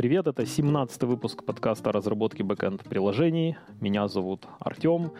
[0.00, 3.58] Привет, это 17 выпуск подкаста о разработке бэкэнд приложений.
[3.82, 5.12] Меня зовут Артем.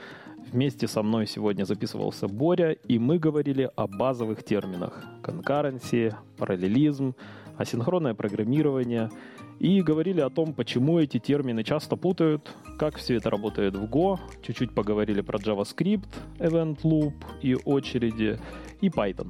[0.51, 5.05] Вместе со мной сегодня записывался Боря, и мы говорили о базовых терминах.
[5.21, 7.15] Конкуренции, параллелизм,
[7.59, 9.11] асинхронное программирование.
[9.59, 14.19] И говорили о том, почему эти термины часто путают, как все это работает в Go.
[14.41, 16.09] Чуть-чуть поговорили про JavaScript,
[16.39, 17.13] Event Loop
[17.43, 18.39] и очереди,
[18.81, 19.29] и Python.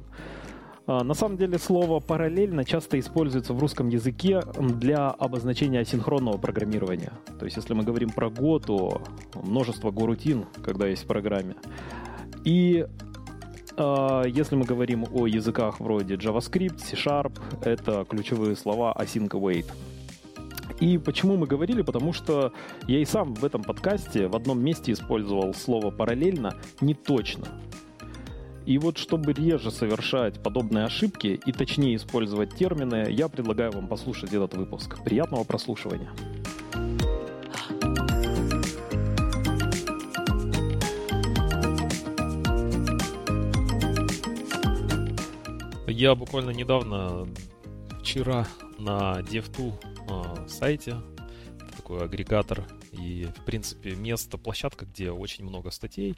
[0.87, 7.13] А, на самом деле слово «параллельно» часто используется в русском языке для обозначения асинхронного программирования.
[7.39, 9.01] То есть, если мы говорим про Go, то
[9.35, 11.55] множество Go-рутин, когда есть в программе.
[12.43, 12.87] И
[13.77, 19.65] э, если мы говорим о языках вроде JavaScript, C-Sharp, это ключевые слова async await.
[20.79, 21.83] И почему мы говорили?
[21.83, 22.53] Потому что
[22.87, 27.47] я и сам в этом подкасте в одном месте использовал слово «параллельно» не точно.
[28.65, 34.33] И вот чтобы реже совершать подобные ошибки и точнее использовать термины, я предлагаю вам послушать
[34.33, 35.03] этот выпуск.
[35.03, 36.11] Приятного прослушивания.
[45.87, 47.27] Я буквально недавно,
[47.99, 48.47] вчера
[48.79, 49.73] на DevTool
[50.09, 50.95] э, сайте,
[51.57, 56.17] это такой агрегатор и, в принципе, место, площадка, где очень много статей,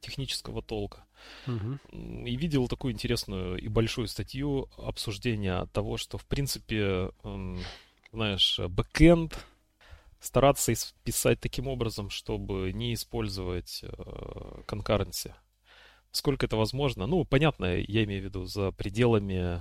[0.00, 1.04] технического толка.
[1.46, 1.78] Угу.
[2.26, 7.10] И видел такую интересную и большую статью обсуждения того, что, в принципе,
[8.12, 9.38] знаешь, бэкэнд
[10.20, 10.72] стараться
[11.04, 13.84] писать таким образом, чтобы не использовать
[14.66, 15.34] конкуренции.
[16.10, 17.06] Сколько это возможно?
[17.06, 19.60] Ну, понятно, я имею в виду за пределами э,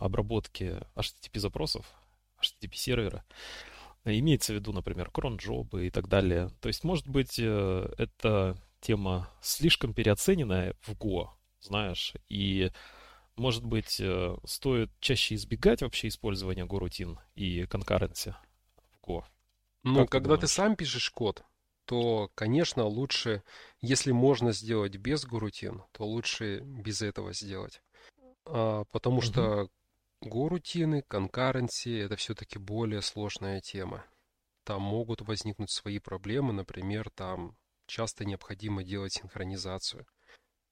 [0.00, 1.84] обработки HTTP запросов,
[2.40, 3.24] HTTP сервера.
[4.04, 6.50] Имеется в виду, например, кронджобы и так далее.
[6.60, 11.28] То есть, может быть, э, это тема слишком переоцененная в Go,
[11.60, 12.70] знаешь, и
[13.36, 18.36] может быть, э, стоит чаще избегать вообще использования Go-рутин и конкуренции
[18.90, 19.24] в Go?
[19.84, 21.42] Ну, как когда ты, ты сам пишешь код,
[21.86, 23.42] то, конечно, лучше,
[23.80, 27.82] если можно сделать без Go-рутин, то лучше без этого сделать.
[28.44, 29.22] А, потому угу.
[29.22, 29.68] что
[30.22, 34.04] Go-рутины, конкуренции— это все-таки более сложная тема.
[34.64, 37.56] Там могут возникнуть свои проблемы, например, там
[37.92, 40.06] часто необходимо делать синхронизацию.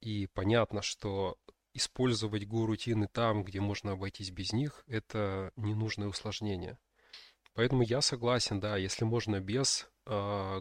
[0.01, 1.37] И понятно, что
[1.75, 6.79] использовать Go-рутины там, где можно обойтись без них, это ненужное усложнение.
[7.55, 10.11] Поэтому я согласен, да, если можно без э,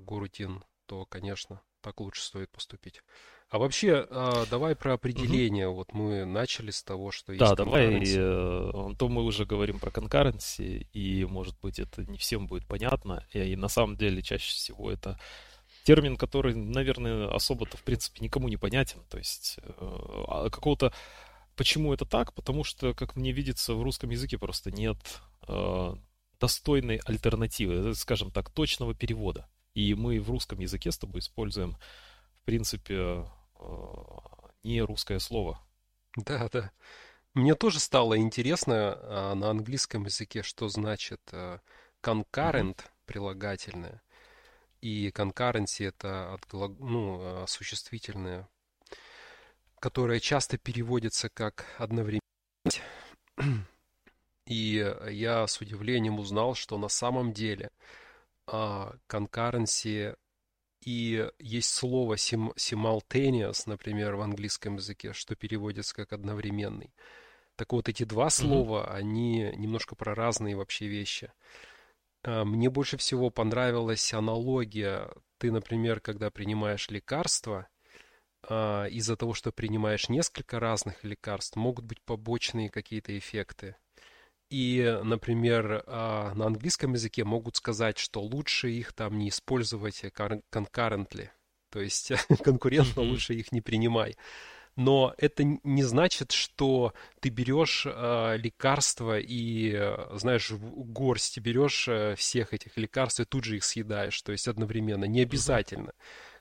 [0.02, 3.02] Go-рутин, то, конечно, так лучше стоит поступить.
[3.50, 5.70] А вообще, э, давай про определение.
[5.70, 5.76] Угу.
[5.76, 9.92] Вот мы начали с того, что есть Да, давай, э, то мы уже говорим про
[9.92, 13.26] конкуренции, и, может быть, это не всем будет понятно.
[13.32, 15.18] И, и на самом деле чаще всего это
[15.84, 19.02] термин, который, наверное, особо-то, в принципе, никому не понятен.
[19.10, 19.72] То есть э,
[20.28, 20.94] а какого-то...
[21.56, 22.34] Почему это так?
[22.34, 24.98] Потому что, как мне видится, в русском языке просто нет
[25.48, 25.94] э,
[26.40, 29.50] достойной альтернативы, скажем так, точного перевода.
[29.74, 31.78] И мы в русском языке с тобой используем,
[32.42, 33.26] в принципе, э,
[34.64, 35.60] не русское слово.
[36.16, 36.72] Да, да.
[37.34, 41.60] Мне тоже стало интересно а, на английском языке, что значит а,
[42.02, 42.90] concurrent mm-hmm.
[43.06, 44.02] прилагательное.
[44.82, 48.48] И concurrency это от, ну, а, существительное,
[49.80, 52.22] которое часто переводится как одновременно.
[54.46, 57.70] И я с удивлением узнал, что на самом деле
[58.48, 60.16] concurrency
[60.82, 66.94] и есть слово simultaneous, например, в английском языке, что переводится как одновременный.
[67.56, 68.96] Так вот, эти два слова, mm-hmm.
[68.96, 71.26] они немножко про разные вообще вещи.
[71.26, 71.34] А,
[72.24, 75.10] мне больше всего понравилась аналогия.
[75.38, 77.68] Ты, например, когда принимаешь лекарства,
[78.44, 83.76] а, из-за того, что принимаешь несколько разных лекарств, могут быть побочные какие-то эффекты.
[84.50, 91.30] И, например, а, на английском языке могут сказать, что лучше их там не использовать concurrently,
[91.70, 92.12] то есть
[92.44, 94.18] конкурентно лучше их не принимай
[94.80, 102.16] но это не значит, что ты берешь э, лекарства и, э, знаешь, горсть берешь э,
[102.16, 105.04] всех этих лекарств и тут же их съедаешь, то есть одновременно.
[105.04, 105.92] Не обязательно.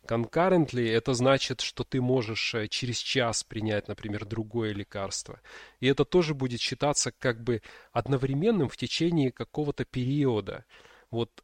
[0.06, 5.40] Concurrently это значит, что ты можешь э, через час принять, например, другое лекарство.
[5.80, 7.60] И это тоже будет считаться как бы
[7.90, 10.64] одновременным в течение какого-то периода.
[11.10, 11.42] Вот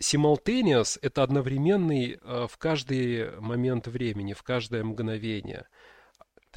[0.00, 5.66] simultaneous– это одновременный э, в каждый момент времени, в каждое мгновение–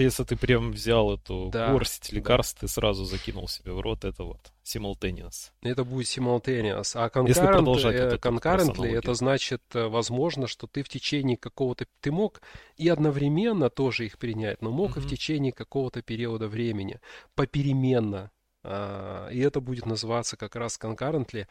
[0.03, 2.67] если ты прям взял эту да, горсть лекарств, да.
[2.67, 5.51] ты сразу закинул себе в рот, это вот simultaneous.
[5.61, 6.91] Это будет simultaneous.
[6.95, 11.85] А concurrent, э, concurrently это значит, э, возможно, что ты в течение какого-то...
[12.01, 12.41] Ты мог
[12.77, 15.01] и одновременно тоже их принять, но мог mm-hmm.
[15.01, 16.99] и в течение какого-то периода времени,
[17.35, 18.31] попеременно.
[18.63, 21.47] А, и это будет называться как раз concurrently.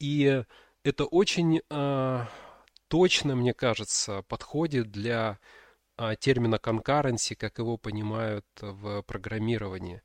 [0.00, 0.42] И
[0.84, 2.24] это очень э,
[2.88, 5.65] точно, мне кажется, подходит для э,
[6.20, 10.02] термина concurrency, как его понимают в программировании.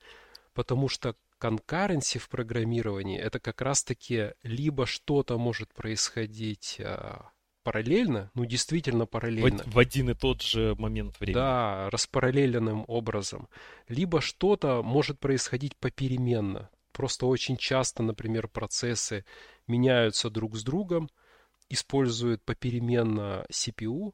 [0.54, 7.18] Потому что concurrency в программировании это как раз-таки либо что-то может происходить э,
[7.64, 9.64] параллельно, ну действительно параллельно.
[9.64, 11.36] В, в один и тот же момент времени.
[11.36, 13.50] Да, распараллеленным образом.
[13.88, 16.70] Либо что-то может происходить попеременно.
[16.92, 19.26] Просто очень часто, например, процессы
[19.68, 21.10] меняются друг с другом,
[21.70, 24.14] используют попеременно CPU,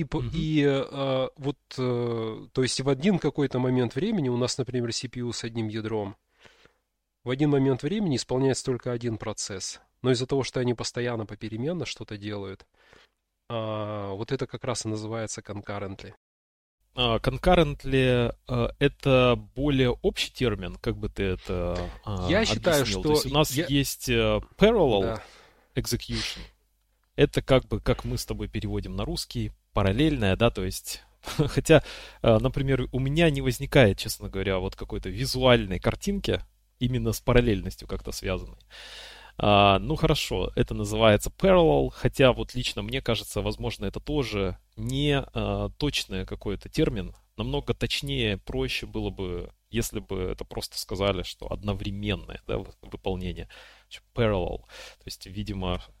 [0.00, 0.24] и, угу.
[0.32, 5.32] и э, вот, э, то есть в один какой-то момент времени у нас, например, CPU
[5.32, 6.16] с одним ядром,
[7.24, 9.80] в один момент времени исполняется только один процесс.
[10.02, 12.66] Но из-за того, что они постоянно попеременно что-то делают,
[13.50, 16.14] э, вот это как раз и называется concurrently.
[16.94, 23.02] Uh, concurrently uh, это более общий термин, как бы ты это uh, Я считаю, объяснил?
[23.02, 23.08] что...
[23.08, 23.66] То есть у нас я...
[23.66, 25.22] есть parallel да.
[25.76, 26.40] execution.
[27.14, 31.02] Это как бы, как мы с тобой переводим на русский, параллельная, да, то есть
[31.48, 31.82] Хотя,
[32.22, 36.40] например, у меня не возникает, честно говоря, вот какой-то визуальной картинки
[36.78, 38.58] именно с параллельностью как-то связанной.
[39.40, 45.20] А, ну хорошо, это называется parallel, хотя вот лично мне кажется, возможно, это тоже не
[45.20, 47.14] а, точный какой-то термин.
[47.36, 53.48] Намного точнее, проще было бы, если бы это просто сказали, что одновременное да, выполнение.
[54.14, 54.58] Parallel.
[54.58, 55.97] То есть, видимо, Э,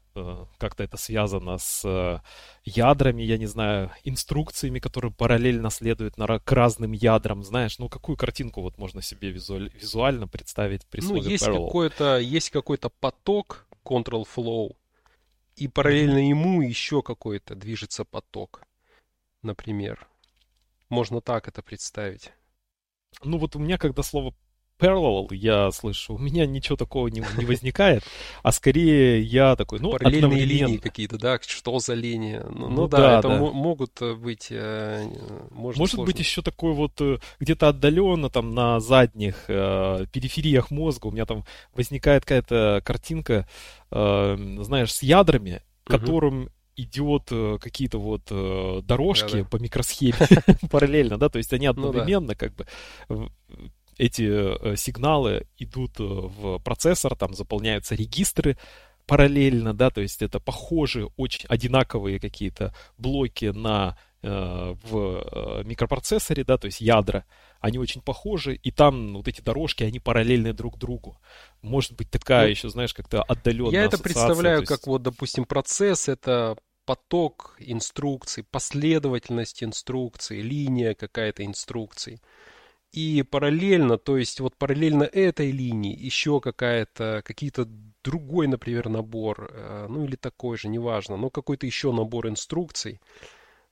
[0.58, 2.20] как-то это связано с э,
[2.64, 8.16] ядрами, я не знаю, инструкциями, которые параллельно следуют на, к разным ядрам, знаешь, ну какую
[8.16, 14.26] картинку вот можно себе визуаль, визуально представить при Ну, есть какой-то, есть какой-то поток control
[14.36, 14.76] flow,
[15.56, 18.62] и параллельно ему еще какой-то движется поток,
[19.42, 20.08] например.
[20.88, 22.32] Можно так это представить.
[23.22, 24.34] Ну вот у меня, когда слово
[24.78, 28.04] parallel я слышу, у меня ничего такого не, не возникает,
[28.42, 32.40] а скорее я такой, ну, Параллельные линии какие-то, да, что за линии?
[32.44, 33.38] Ну, ну, ну да, да, это да.
[33.38, 35.04] могут э, быть, э,
[35.50, 41.08] может, может быть еще такой вот э, где-то отдаленно там на задних э, перифериях мозга
[41.08, 41.44] у меня там
[41.74, 43.48] возникает какая-то картинка,
[43.90, 45.98] э, знаешь, с ядрами, угу.
[45.98, 49.44] которым идет какие-то вот э, дорожки да, да.
[49.44, 50.14] по микросхеме
[50.70, 52.34] параллельно, да, то есть они одновременно ну, да.
[52.36, 52.66] как бы
[53.98, 58.56] эти э, сигналы идут э, в процессор, там заполняются регистры
[59.06, 66.58] параллельно, да, то есть это похожие, очень одинаковые какие-то блоки на э, в микропроцессоре, да,
[66.58, 67.24] то есть ядра,
[67.60, 71.18] они очень похожи, и там вот эти дорожки, они параллельны друг другу.
[71.62, 74.68] Может быть такая ну, еще, знаешь, как-то отдаленная Я это представляю, есть...
[74.68, 82.20] как вот, допустим, процесс, это поток инструкций, последовательность инструкций, линия какая-то инструкций.
[82.92, 87.66] И параллельно, то есть вот параллельно этой линии еще какая-то, какие-то
[88.02, 93.00] другой, например, набор, э, ну или такой же, неважно, но какой-то еще набор инструкций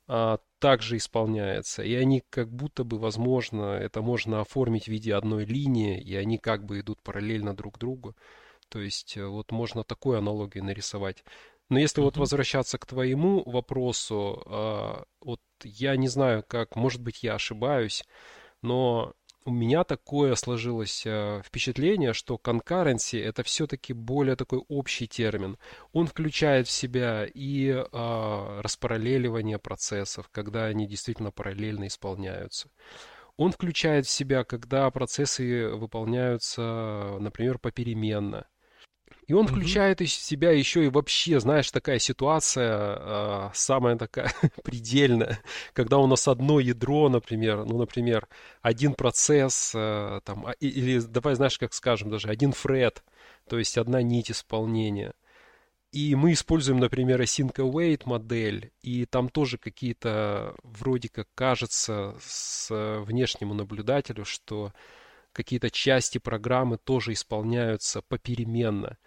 [0.09, 1.83] а, также исполняется.
[1.83, 6.39] И они как будто бы, возможно, это можно оформить в виде одной линии, и они
[6.39, 8.15] как бы идут параллельно друг другу.
[8.69, 11.25] То есть э, вот можно такую аналогию нарисовать.
[11.69, 12.05] Но если mm-hmm.
[12.05, 18.05] вот возвращаться к твоему вопросу, а, вот я не знаю, как, может быть, я ошибаюсь,
[18.63, 19.15] но
[19.47, 25.57] у меня такое сложилось э, впечатление, что concurrency это все-таки более такой общий термин.
[25.93, 27.81] Он включает в себя и э,
[28.61, 32.71] распараллеливание процессов, когда они действительно параллельно исполняются.
[33.37, 38.49] Он включает в себя, когда процессы выполняются, например, попеременно.
[39.27, 45.41] И он включает из себя еще и вообще, знаешь, такая ситуация, э, самая такая предельная,
[45.73, 48.29] когда у нас одно ядро, например, ну, например,
[48.63, 53.03] один процесс, э, там, а, или, давай, знаешь, как скажем, даже один фред,
[53.49, 55.13] то есть одна нить исполнения.
[55.91, 62.69] И мы используем, например, async await модель, и там тоже какие-то, вроде как кажется, с
[63.01, 64.73] внешнему наблюдателю, что
[65.33, 68.99] какие-то части программы тоже исполняются попеременно.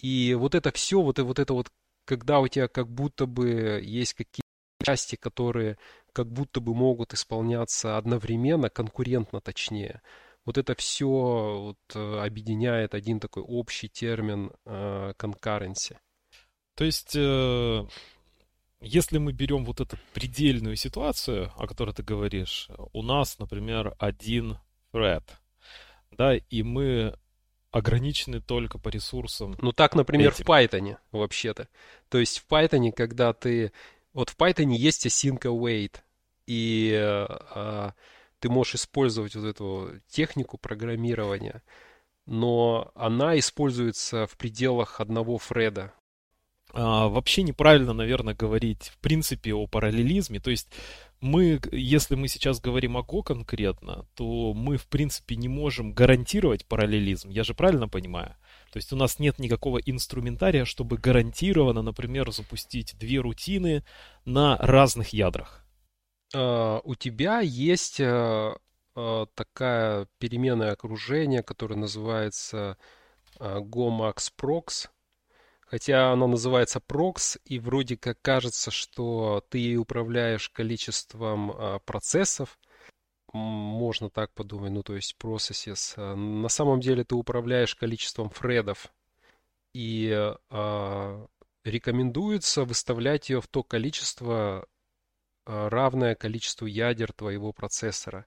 [0.00, 1.70] И вот это все, вот, вот это вот,
[2.04, 4.42] когда у тебя как будто бы есть какие-то
[4.84, 5.78] части, которые
[6.12, 10.02] как будто бы могут исполняться одновременно, конкурентно точнее.
[10.44, 15.96] Вот это все вот, э, объединяет один такой общий термин э, concurrency.
[16.76, 17.86] То есть, э,
[18.80, 24.58] если мы берем вот эту предельную ситуацию, о которой ты говоришь, у нас, например, один
[24.92, 25.24] thread,
[26.10, 27.18] да, и мы
[27.74, 29.56] ограничены только по ресурсам.
[29.60, 30.44] Ну так, например, этим.
[30.44, 31.68] в Python вообще-то.
[32.08, 33.72] То есть в Python, когда ты...
[34.12, 35.96] Вот в Python есть async await,
[36.46, 37.94] и а,
[38.38, 41.62] ты можешь использовать вот эту технику программирования.
[42.26, 45.92] но она используется в пределах одного фреда.
[46.74, 50.40] А, вообще неправильно, наверное, говорить в принципе о параллелизме.
[50.40, 50.68] То есть
[51.20, 56.66] мы, если мы сейчас говорим о Go конкретно, то мы, в принципе, не можем гарантировать
[56.66, 57.30] параллелизм.
[57.30, 58.36] Я же правильно понимаю?
[58.72, 63.84] То есть у нас нет никакого инструментария, чтобы гарантированно, например, запустить две рутины
[64.24, 65.64] на разных ядрах.
[66.34, 68.58] Uh, у тебя есть uh,
[68.96, 72.76] uh, такая переменная окружение, которая называется
[73.38, 74.88] GoMaxProx.
[75.74, 82.60] Хотя она называется Prox, и вроде как кажется, что ты ей управляешь количеством процессов,
[83.32, 85.94] можно так подумать, ну то есть processes.
[85.96, 88.92] А, на самом деле ты управляешь количеством фредов,
[89.72, 91.26] и э,
[91.64, 94.68] рекомендуется выставлять ее в то количество,
[95.44, 98.26] э, равное количеству ядер твоего процессора.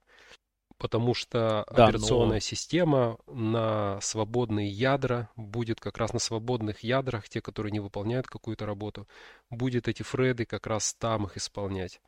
[0.78, 2.40] Потому что да, операционная но...
[2.40, 8.68] система на свободные ядра будет как раз на свободных ядрах, те, которые не выполняют какую-то
[8.68, 9.08] работу,
[9.50, 12.00] будет эти фреды как раз там их исполнять.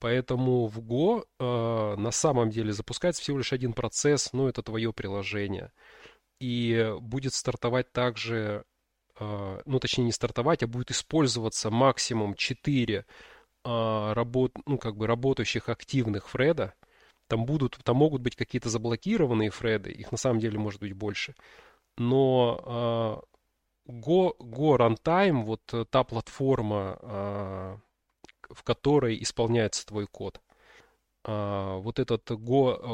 [0.00, 4.92] Поэтому в Go э, на самом деле запускается всего лишь один процесс, ну это твое
[4.92, 5.72] приложение.
[6.40, 8.64] И будет стартовать также,
[9.18, 13.04] э, ну точнее не стартовать, а будет использоваться максимум 4
[13.64, 16.74] э, работ, ну, как бы работающих активных фреда.
[17.28, 21.34] Там, будут, там могут быть какие-то заблокированные фреды, их на самом деле может быть больше.
[21.96, 23.22] Но
[23.86, 27.76] э, Go, Go Runtime, вот та платформа, э,
[28.50, 30.40] в которой исполняется твой код.
[31.30, 32.36] А, вот этот э,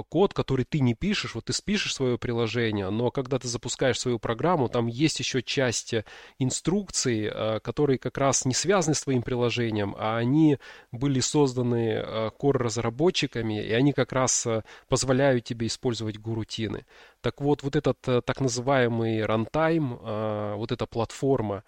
[0.09, 4.19] код, который ты не пишешь, вот ты спишешь свое приложение, но когда ты запускаешь свою
[4.19, 5.95] программу, там есть еще часть
[6.41, 10.59] инструкций, э, которые как раз не связаны с твоим приложением, а они
[10.91, 14.49] были созданы э, core-разработчиками, и они как раз
[14.89, 16.87] позволяют тебе использовать гурутины.
[17.21, 21.63] Так вот, вот этот так называемый runtime, вот эта платформа,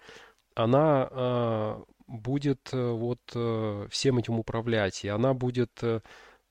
[0.53, 5.99] она будет э, вот э, всем этим управлять, и она будет э,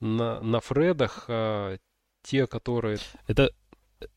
[0.00, 1.28] на, на фредах
[2.22, 2.98] те, которые...
[3.28, 3.50] Это,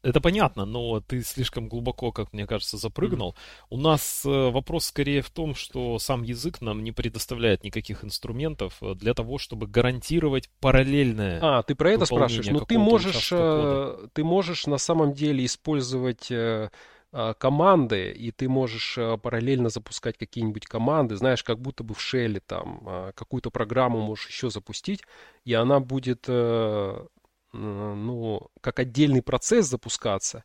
[0.02, 3.32] это понятно, но ты слишком глубоко, как мне кажется, запрыгнул.
[3.32, 3.66] Mm-hmm.
[3.70, 9.14] У нас вопрос скорее в том, что сам язык нам не предоставляет никаких инструментов для
[9.14, 11.40] того, чтобы гарантировать параллельное.
[11.42, 12.50] А, ты про это спрашиваешь?
[12.52, 16.72] Ну, ты можешь, ты можешь на самом деле использовать а,
[17.12, 22.40] команды, и ты можешь а, параллельно запускать какие-нибудь команды, знаешь, как будто бы в шеле
[22.40, 25.02] там а, какую-то программу можешь еще запустить,
[25.44, 27.06] и она будет, э,
[27.54, 30.44] ну, как отдельный процесс запускаться.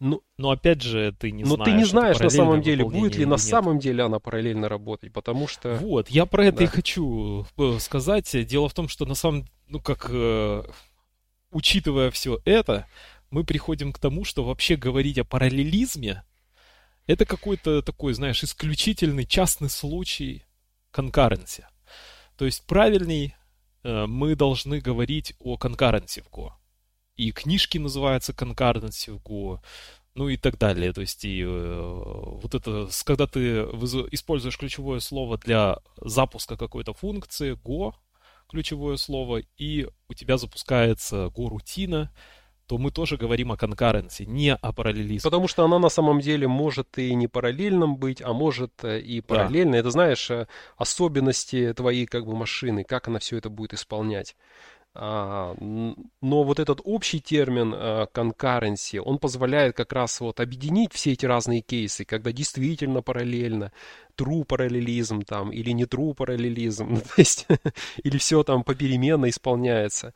[0.00, 1.58] Ну, но опять же, ты не но знаешь.
[1.58, 3.40] Но ты не знаешь на самом деле, будет ли на нет.
[3.40, 5.76] самом деле она параллельно работать, потому что...
[5.76, 6.64] Вот, я про это да.
[6.64, 8.46] и хочу э, сказать.
[8.46, 9.46] Дело в том, что на самом...
[9.68, 10.08] Ну, как...
[10.10, 10.64] Э,
[11.52, 12.86] учитывая все это,
[13.32, 16.22] мы приходим к тому, что вообще говорить о параллелизме
[17.06, 20.44] это какой-то такой, знаешь, исключительный частный случай
[20.90, 21.66] конкуренции.
[22.36, 23.34] То есть правильней
[23.82, 26.52] э, мы должны говорить о конкуренции в Go.
[27.16, 29.60] И книжки называются конкуренции в Go,
[30.14, 30.92] ну и так далее.
[30.92, 31.46] То есть и э,
[32.42, 33.62] вот это, когда ты
[34.12, 37.94] используешь ключевое слово для запуска какой-то функции, Go,
[38.48, 42.10] ключевое слово, и у тебя запускается Go-рутина,
[42.72, 45.20] то мы тоже говорим о конкуренции, не о параллелизме.
[45.22, 49.20] Потому что она на самом деле может и не параллельным быть, а может э, и
[49.20, 49.72] параллельно.
[49.72, 49.78] Да.
[49.80, 50.46] Это, знаешь, э,
[50.78, 54.34] особенности твоей как бы машины, как она все это будет исполнять.
[54.94, 61.12] А, но вот этот общий термин uh, concurrency, он позволяет как раз вот объединить все
[61.12, 63.72] эти разные кейсы, когда действительно параллельно,
[64.18, 67.46] true параллелизм там, или не true параллелизм, ну, то есть,
[68.04, 70.12] или все там попеременно исполняется.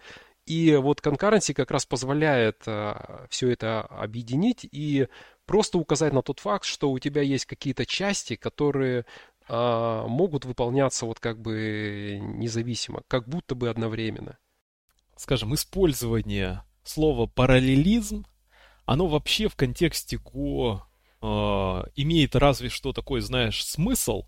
[0.47, 5.09] И вот concurrency как раз позволяет э, все это объединить и
[5.45, 9.07] просто указать на тот факт, что у тебя есть какие-то части, которые
[9.49, 14.39] э, могут выполняться вот как бы независимо, как будто бы одновременно.
[15.17, 18.25] Скажем, использование слова параллелизм,
[18.85, 20.81] оно вообще в контексте Go
[21.23, 21.27] э,
[21.97, 24.27] имеет разве что такой, знаешь, смысл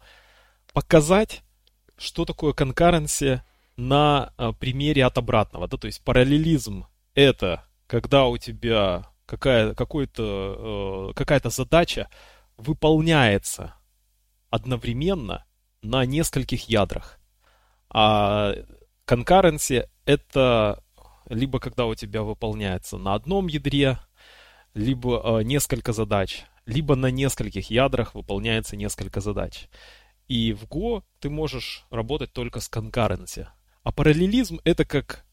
[0.73, 1.43] показать,
[1.97, 3.45] что такое конкуренция
[3.79, 5.69] на а, примере от обратного.
[5.69, 5.77] Да?
[5.79, 12.11] То есть параллелизм— это когда у тебя какая, какой-то, э, какая-то задача
[12.57, 13.75] выполняется
[14.51, 15.47] одновременно
[15.81, 17.19] на нескольких ядрах.
[17.89, 18.55] А
[19.07, 20.83] concurrency— это
[21.29, 23.99] либо когда у тебя выполняется на одном ядре,
[24.75, 29.69] либо э, несколько задач, либо на нескольких ядрах выполняется несколько задач.
[30.27, 33.47] И в Go ты можешь работать только с concurrency.
[33.89, 35.25] А параллелизм это как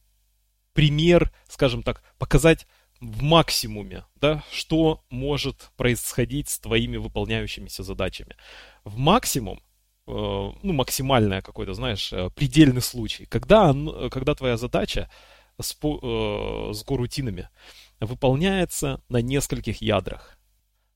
[0.72, 2.68] пример, скажем так, показать
[3.02, 8.38] в максимуме, да, что может происходить с твоими выполняющимися задачами.
[8.86, 9.58] В максимум,
[10.08, 10.12] э,
[10.64, 13.76] ну, максимальное какой-то, знаешь, э, предельный случай, когда,
[14.10, 15.12] когда твоя задача
[15.60, 17.50] с, э, с горутинами
[18.00, 20.38] выполняется на нескольких ядрах.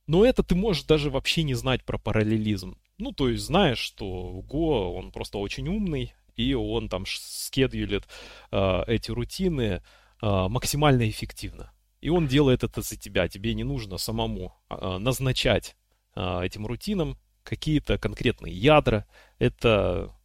[0.08, 2.78] Но это ты можешь даже вообще не знать про параллелизм.
[3.00, 8.08] Ну, то есть знаешь, что Go, он просто очень умный, и он там скедулит
[8.52, 9.82] э, эти рутины
[10.22, 11.74] э, максимально эффективно.
[12.00, 13.28] И он делает это за тебя.
[13.28, 15.76] Тебе не нужно самому э, назначать
[16.16, 19.06] э, этим рутинам какие-то конкретные ядра.
[19.38, 20.16] Это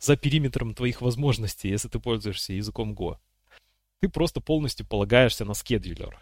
[0.00, 3.18] за периметром твоих возможностей, если ты пользуешься языком Go.
[4.00, 6.20] Ты просто полностью полагаешься на скедулер.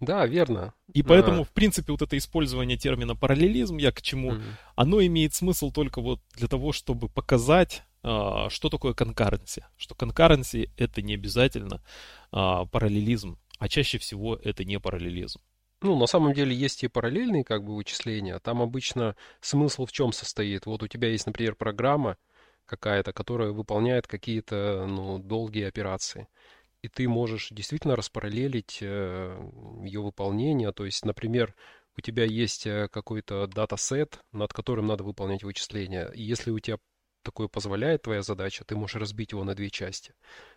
[0.00, 0.72] Да, верно.
[0.94, 1.44] И поэтому, а...
[1.44, 4.42] в принципе, вот это использование термина параллелизм, я к чему, mm
[4.76, 9.68] оно имеет смысл только вот для того, чтобы показать, а, что такое конкуренция.
[9.76, 11.82] Что конкуренция это не обязательно
[12.32, 15.38] а, параллелизм, а чаще всего это не параллелизм.
[15.82, 18.38] Ну, на самом деле есть и параллельные как бы вычисления.
[18.38, 20.64] Там обычно смысл в чем состоит?
[20.64, 22.16] Вот у тебя есть, например, программа
[22.64, 26.28] какая-то, которая выполняет какие-то ну, долгие операции
[26.82, 29.50] и ты можешь действительно распараллелить э,
[29.84, 30.72] ее выполнение.
[30.72, 31.54] То есть, например,
[31.96, 36.10] у тебя есть э, какой-то датасет, над которым надо выполнять вычисления.
[36.14, 36.78] И если у тебя
[37.22, 40.14] такое позволяет твоя задача, ты можешь разбить его на две части.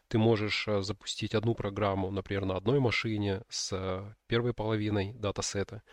[0.08, 5.84] Ты можешь э, запустить одну программу, например, на одной машине с первой половиной датасета,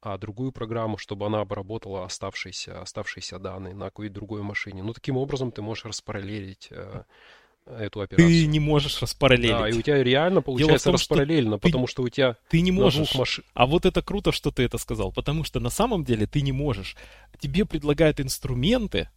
[0.00, 4.82] а другую программу, чтобы она обработала оставшиеся, оставшиеся данные на какой-то другой машине.
[4.82, 6.70] Ну, таким образом ты можешь распараллелить
[7.66, 8.28] эту операцию.
[8.28, 9.50] Ты не можешь распараллелить.
[9.50, 12.70] Да, и у тебя реально получается том, распараллельно, ты, потому что у тебя ты не
[12.70, 13.14] можешь.
[13.14, 13.40] Маш...
[13.54, 16.52] А вот это круто, что ты это сказал, потому что на самом деле ты не
[16.52, 16.96] можешь.
[17.38, 19.08] Тебе предлагают инструменты,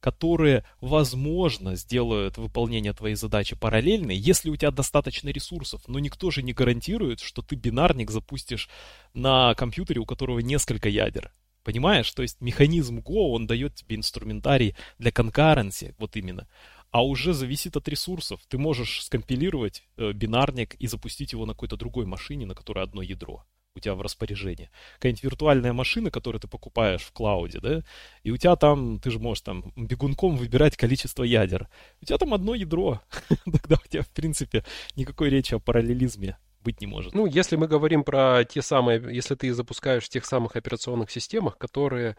[0.00, 5.82] которые, возможно, сделают выполнение твоей задачи параллельной, если у тебя достаточно ресурсов.
[5.86, 8.68] Но никто же не гарантирует, что ты бинарник запустишь
[9.14, 11.32] на компьютере, у которого несколько ядер.
[11.62, 12.10] Понимаешь?
[12.10, 16.48] То есть механизм Go, он дает тебе инструментарий для конкуренции, вот именно
[16.92, 18.40] а уже зависит от ресурсов.
[18.48, 23.02] Ты можешь скомпилировать э, бинарник и запустить его на какой-то другой машине, на которой одно
[23.02, 24.70] ядро у тебя в распоряжении.
[24.96, 27.82] Какая-нибудь виртуальная машина, которую ты покупаешь в клауде, да,
[28.22, 31.68] и у тебя там, ты же можешь там бегунком выбирать количество ядер.
[32.02, 33.00] У тебя там одно ядро.
[33.44, 34.64] Тогда у тебя, в принципе,
[34.94, 37.14] никакой речи о параллелизме быть не может.
[37.14, 41.58] Ну, если мы говорим про те самые, если ты запускаешь в тех самых операционных системах,
[41.58, 42.16] которые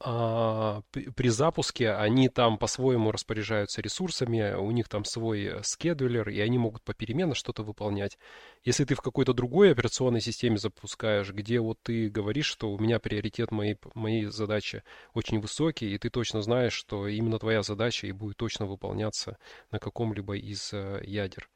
[0.00, 6.56] при запуске они там по-своему распоряжаются ресурсами, у них там свой э, скедулер, и они
[6.56, 8.16] могут попеременно что-то выполнять.
[8.62, 13.00] Если ты в какой-то другой операционной системе запускаешь, где вот ты говоришь, что у меня
[13.00, 14.84] приоритет моей, моей задачи
[15.14, 19.36] очень высокий, и ты точно знаешь, что именно твоя задача и будет точно выполняться
[19.72, 21.50] на каком-либо из э, ядер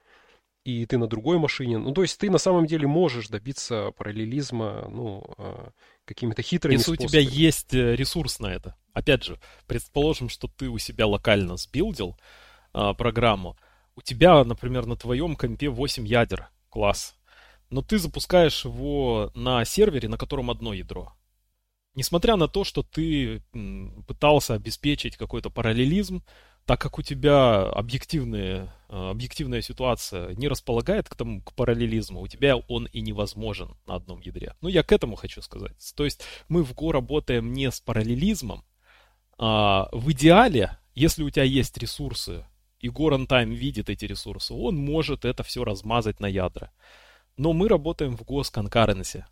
[0.64, 1.79] и ты на другой машине.
[1.79, 5.72] Ну, то есть ты на самом деле можешь добиться параллелизма, ну, а,
[6.05, 7.07] какими-то хитрыми Если способами.
[7.07, 8.77] у тебя есть э, ресурс на это.
[8.92, 12.16] Опять же, предположим, что ты у себя локально сбилдил
[12.72, 13.57] а, программу.
[13.96, 16.48] У тебя, например, на твоем компе 8 ядер.
[16.68, 17.16] Класс.
[17.68, 21.12] Но ты запускаешь его на сервере, на котором одно ядро.
[21.94, 23.42] Несмотря на то, что ты
[24.07, 26.22] пытался обеспечить какой-то параллелизм,
[26.66, 32.29] так как у тебя объективные, э, объективная ситуация не располагает к тому, к параллелизму, у
[32.29, 34.55] тебя он и невозможен на одном ядре.
[34.61, 35.77] Ну, я к этому хочу сказать.
[35.96, 38.64] То есть мы в Go работаем не с параллелизмом,
[39.38, 42.46] а в идеале, если у тебя есть ресурсы,
[42.79, 46.72] и Go Runtime видит эти ресурсы, он может это все размазать на ядра.
[47.37, 49.25] Но мы работаем в Go с concurrency.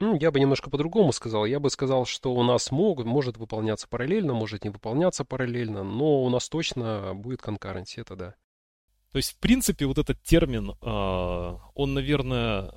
[0.00, 1.44] Ну, я бы немножко по-другому сказал.
[1.44, 6.22] Я бы сказал, что у нас могут, может выполняться параллельно, может не выполняться параллельно, но
[6.22, 8.34] у нас точно будет конкуренция, это да.
[9.12, 12.72] То есть, в принципе, вот этот термин, а, он, наверное,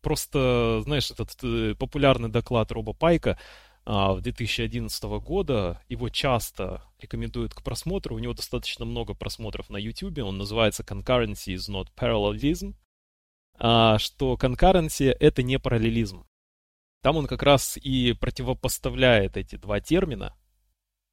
[0.00, 3.38] просто, знаешь, этот э, популярный доклад Роба Пайка
[3.84, 9.76] а, в 2011 года, его часто рекомендуют к просмотру, у него достаточно много просмотров на
[9.76, 12.74] YouTube, он называется Concurrency is not parallelism,
[13.58, 16.27] а, что concurrency— это не параллелизм.
[17.02, 20.36] Там он как раз и противопоставляет эти два термина,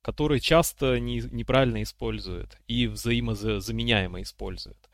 [0.02, 4.90] которые часто не, неправильно используют и взаимозаменяемо используют.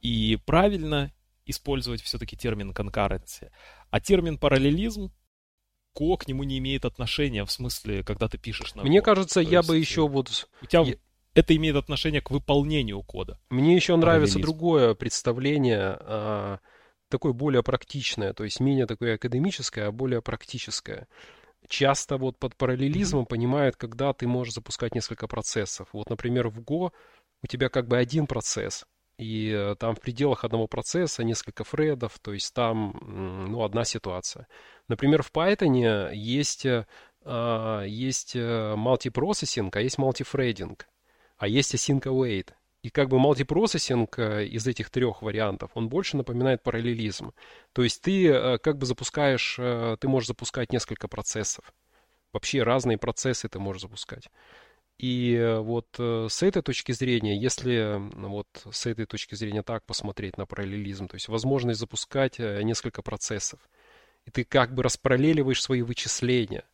[0.00, 1.12] И правильно
[1.44, 3.50] использовать все-таки термин конкуренция.
[3.90, 5.12] А термин параллелизм
[5.98, 9.02] Go к нему не имеет отношения, в смысле, когда ты пишешь на Мне Go.
[9.02, 10.48] кажется, То я есть, бы еще вот...
[10.62, 10.94] У тебя я...
[11.34, 13.40] это имеет отношение к выполнению кода.
[13.50, 16.58] Мне еще нравится другое представление а,
[17.08, 21.08] такое более практичное, то есть менее такое академическое, а более практическое.
[21.68, 25.88] Часто вот под параллелизмом понимают, когда ты можешь запускать несколько процессов.
[25.92, 26.92] Вот, например, в Go
[27.42, 28.84] у тебя как бы один процесс,
[29.18, 32.96] И э, там в пределах одного процесса несколько фредов, то есть там
[33.50, 34.46] ну, одна ситуация.
[34.88, 36.66] Например, в Python есть,
[37.24, 40.80] а, есть multiprocessing, а есть multithreading,
[41.36, 42.50] а есть async await.
[42.82, 47.32] И как бы мультипроцессинг из этих трех вариантов, он больше напоминает параллелизм.
[47.72, 49.56] То есть ты как бы запускаешь,
[50.00, 51.72] ты можешь запускать несколько процессов.
[52.32, 54.28] Вообще разные процессы ты можешь запускать.
[54.98, 59.84] И э, вот э, с этой точки зрения, если вот с этой точки зрения так
[59.86, 63.60] посмотреть на параллелизм, то есть возможность запускать э, несколько процессов,
[64.26, 66.64] и ты как бы распараллеливаешь свои вычисления,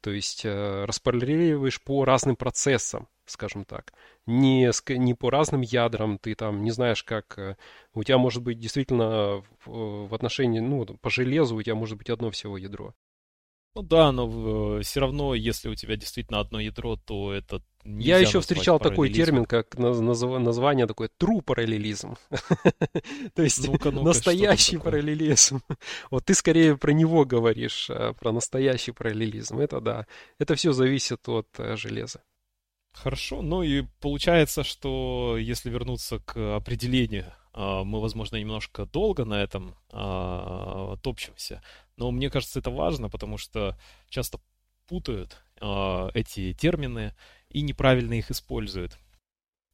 [0.00, 3.92] то есть распараллеливаешь по разным процессам, скажем так,
[4.26, 7.58] не, не по разным ядрам, ты там не знаешь, как...
[7.94, 12.30] У тебя может быть действительно в отношении, ну, по железу у тебя может быть одно
[12.30, 12.94] всего ядро.
[13.74, 18.40] Ну да, но все равно, если у тебя действительно одно ядро, то это я еще
[18.40, 22.16] встречал такой термин, как название такое true параллелизм.
[23.34, 25.62] То есть настоящий параллелизм.
[26.10, 29.58] Вот ты скорее про него говоришь, а, про настоящий параллелизм.
[29.58, 30.06] Это да.
[30.38, 32.22] Это все зависит от э, железа.
[32.92, 33.42] Хорошо.
[33.42, 39.74] Ну и получается, что если вернуться к определению, а, мы, возможно, немножко долго на этом
[39.90, 41.62] а, топчемся.
[41.96, 43.78] Но мне кажется, это важно, потому что
[44.08, 44.40] часто
[44.86, 45.42] путают
[46.14, 47.14] эти термины
[47.48, 48.98] и неправильно их используют.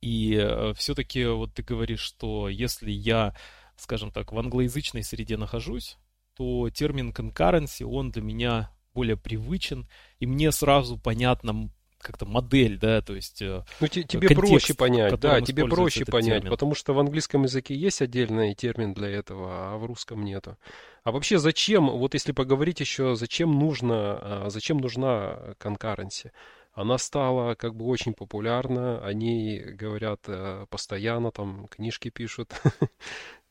[0.02, 3.34] И э, все-таки вот ты говоришь, что если я,
[3.76, 5.96] скажем так, в англоязычной среде нахожусь,
[6.34, 13.00] то термин concurrency, он для меня более привычен, и мне сразу понятно как-то модель, да,
[13.00, 16.50] то есть э, Ну, тебе проще понять, да, тебе проще понять, термин.
[16.50, 20.56] потому что в английском языке есть отдельный термин для этого, а в русском нету.
[21.04, 26.32] А вообще зачем, вот если поговорить еще, зачем нужно, а, зачем нужна конкуренция?
[26.78, 32.54] она стала как бы очень популярна, они говорят э, постоянно, там книжки пишут.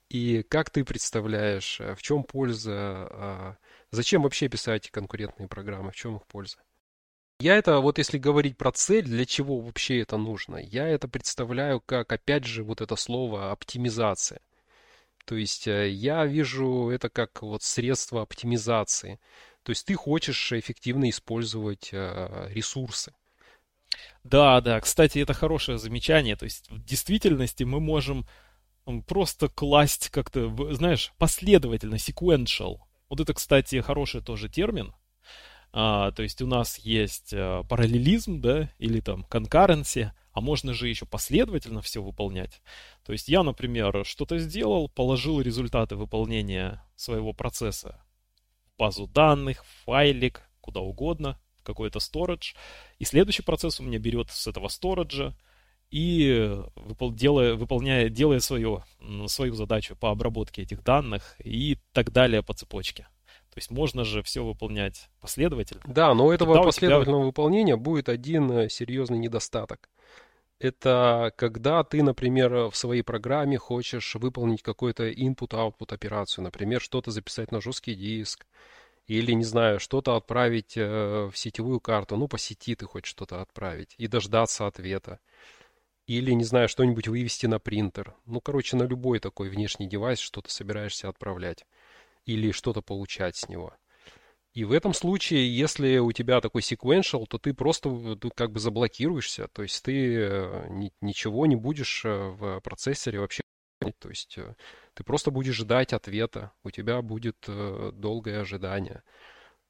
[0.09, 3.57] И как ты представляешь, э, в чем польза, а,
[3.91, 6.57] зачем вообще писать конкурентные программы, в чем их польза?
[7.39, 11.79] Я это, вот если говорить про цель, для чего вообще это нужно, я это представляю
[11.81, 14.41] как, опять же, вот это слово оптимизация.
[15.25, 19.19] То есть э, я вижу это как вот средство оптимизации.
[19.61, 23.13] То есть ты хочешь эффективно использовать э, ресурсы.
[24.23, 26.37] Да, да, кстати, это хорошее замечание.
[26.37, 28.25] То есть в действительности мы можем
[29.05, 32.77] просто класть как-то, знаешь, последовательно, sequential.
[33.09, 34.93] Вот это, кстати, хороший тоже термин.
[35.73, 40.87] А, то есть у нас есть а, параллелизм, да, или там concurrency, а можно же
[40.87, 42.61] еще последовательно все выполнять.
[43.05, 48.01] То есть я, например, что-то сделал, положил результаты выполнения своего процесса
[48.77, 52.55] базу данных, файлик, куда угодно, какой-то storage,
[52.99, 55.35] и следующий процесс у меня берет с этого сториджа
[55.89, 58.83] и выпол- делая, выполняя, делая свою,
[59.27, 63.07] свою задачу по обработке этих данных и так далее по цепочке.
[63.57, 65.81] То есть можно же все выполнять последовательно.
[65.87, 67.25] Да, но у этого Тогда последовательного тебя...
[67.25, 69.89] выполнения будет один э, серьезный недостаток.
[70.59, 77.51] Это когда ты, например, в своей программе хочешь выполнить какую-то input-output операцию, например, что-то записать
[77.51, 78.45] на жесткий диск,
[79.07, 83.41] или, не знаю, что-то отправить э, в сетевую карту, ну, по сети ты хочешь что-то
[83.41, 85.19] отправить, и дождаться ответа.
[86.05, 88.13] Или, не знаю, что-нибудь вывести на принтер.
[88.27, 91.65] Ну, короче, на любой такой внешний девайс что-то собираешься отправлять.
[92.27, 93.73] Или что-то получать с него.
[94.53, 98.59] И в этом случае, если у тебя такой sequential, то ты просто ты как бы
[98.59, 99.47] заблокируешься.
[99.53, 103.41] То есть ты э, ничего не будешь э, в процессоре вообще.
[103.99, 104.37] То есть
[104.93, 109.03] ты просто будешь ждать ответа, у тебя будет э, долгое ожидание.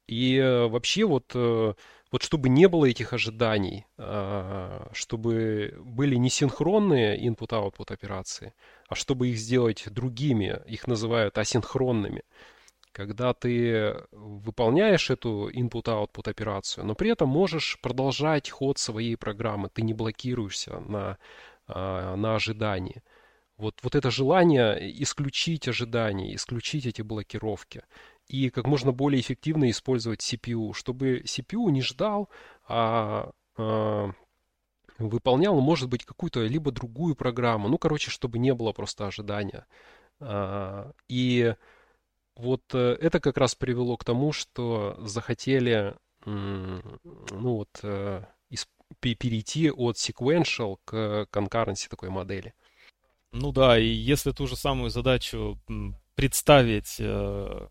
[0.08, 1.74] И э, вообще вот, э,
[2.10, 8.54] вот чтобы не было этих ожиданий, э, чтобы были не синхронные input-output операции,
[8.88, 12.22] а чтобы их сделать другими, их называют асинхронными.
[12.92, 19.82] Когда ты выполняешь эту input-output операцию, но при этом можешь продолжать ход своей программы, ты
[19.82, 21.18] не блокируешься на,
[21.68, 23.02] э, на ожидании.
[23.58, 27.82] Вот, вот это желание исключить ожидания, исключить эти блокировки
[28.28, 32.28] и как можно более эффективно использовать CPU, чтобы CPU не ждал,
[32.66, 34.10] а, а
[34.98, 37.68] выполнял, может быть, какую-то либо другую программу.
[37.68, 39.66] Ну, короче, чтобы не было просто ожидания.
[40.20, 41.54] А, и
[42.36, 46.82] вот э, это как раз привело к тому, что захотели, ну
[47.32, 48.22] вот, э,
[49.00, 52.54] перейти от sequential к concurrency такой модели.
[53.32, 55.58] Ну да, и если ту же самую задачу
[56.14, 57.68] представить, э,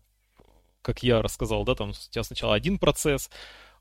[0.82, 3.30] как я рассказал, да, там у тебя сначала один процесс,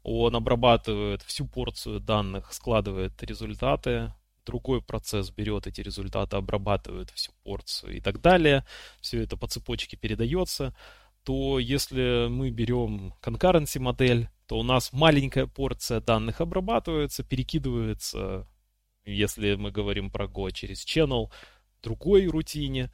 [0.04, 4.14] он обрабатывает всю порцию данных, складывает результаты,
[4.46, 8.66] другой процесс берет эти результаты, обрабатывает всю порцию и так далее,
[9.02, 10.76] все это по цепочке передается,
[11.24, 18.48] то если мы берем concurrency модель, то у нас маленькая порция данных обрабатывается, перекидывается,
[19.04, 21.30] если мы говорим про Go, через channel,
[21.84, 22.92] другой рутине,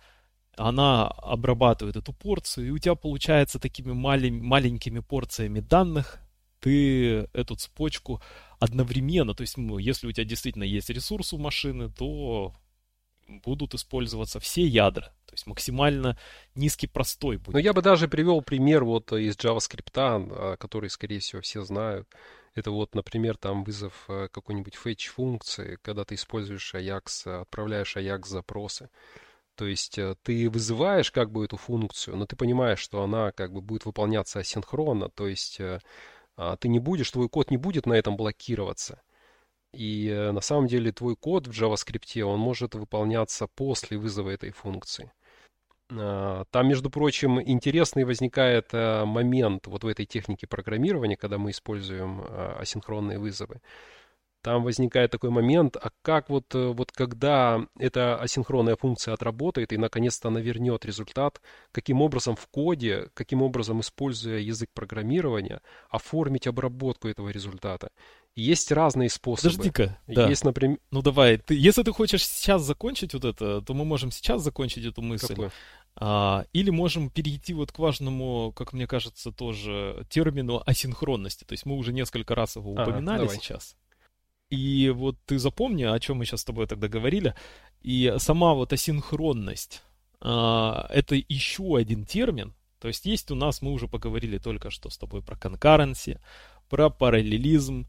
[0.58, 6.20] она обрабатывает эту порцию, и у тебя получается такими малень, маленькими порциями данных,
[6.60, 8.22] ты эту цепочку
[8.60, 12.54] одновременно, то есть ну, если у тебя действительно есть ресурс у машины, то
[13.28, 16.18] будут использоваться все ядра, то есть максимально
[16.56, 17.54] низкий простой будет.
[17.54, 22.08] Ну, я бы даже привел пример вот из JavaScript, а, который, скорее всего, все знают.
[22.56, 28.28] Это вот, например, там вызов э, какой-нибудь fetch функции, когда ты используешь Ajax, отправляешь Ajax
[28.28, 28.90] запросы.
[29.56, 33.54] То есть э, ты вызываешь как бы эту функцию, но ты понимаешь, что она как
[33.54, 35.80] бы будет выполняться асинхронно, то есть э,
[36.38, 39.02] а, ты не будешь, твой код не будет на этом блокироваться.
[39.74, 44.52] И э, на самом деле твой код в JavaScript, он может выполняться после вызова этой
[44.52, 45.12] функции.
[45.92, 52.24] А, там, между прочим, интересный возникает момент вот в этой технике программирования, когда мы используем
[52.60, 53.62] асинхронные вызовы.
[54.44, 60.28] Там возникает такой момент, а как вот, вот когда эта асинхронная функция отработает и наконец-то
[60.28, 67.30] она вернет результат, каким образом в коде, каким образом, используя язык программирования, оформить обработку этого
[67.30, 67.90] результата.
[68.36, 69.50] Есть разные способы.
[69.52, 69.98] Подожди-ка.
[70.08, 70.28] Да.
[70.28, 70.80] Есть, например...
[70.92, 74.86] Ну давай, ты, если ты хочешь сейчас закончить вот это, то мы можем сейчас закончить
[74.86, 75.50] эту мысль.
[75.96, 81.46] А, или можем перейти вот к важному, как мне кажется, тоже термину асинхронности.
[81.46, 83.78] То есть мы уже несколько раз его упоминали ага, сейчас.
[84.54, 87.34] И вот ты запомни, о чем мы сейчас с тобой тогда говорили.
[87.82, 89.82] И сама вот асинхронность,
[90.22, 92.54] а, это еще один термин.
[92.80, 96.20] То есть есть у нас, мы уже поговорили только что с тобой про concurrency,
[96.70, 97.88] про параллелизм,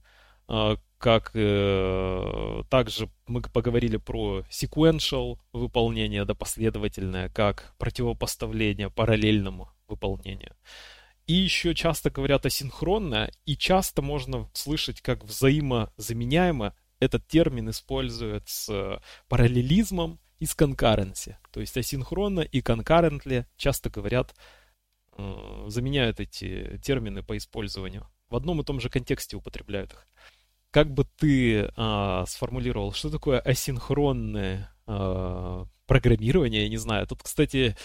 [0.49, 10.57] а, как э, также мы поговорили про sequential выполнение, да, последовательное, как противопоставление параллельному выполнению.
[11.27, 19.01] И еще часто говорят асинхронно, и часто можно слышать, как взаимозаменяемо этот термин используют с
[19.29, 21.37] параллелизмом и с concurrency.
[21.51, 24.35] То есть асинхронно и concurrently часто говорят,
[25.17, 28.07] э, заменяют эти термины по использованию.
[28.29, 30.07] В одном и том же контексте употребляют их
[30.75, 37.07] как бы ты а, сформулировал, что такое асинхронное а, программирование, я не знаю.
[37.07, 37.77] Тут, кстати,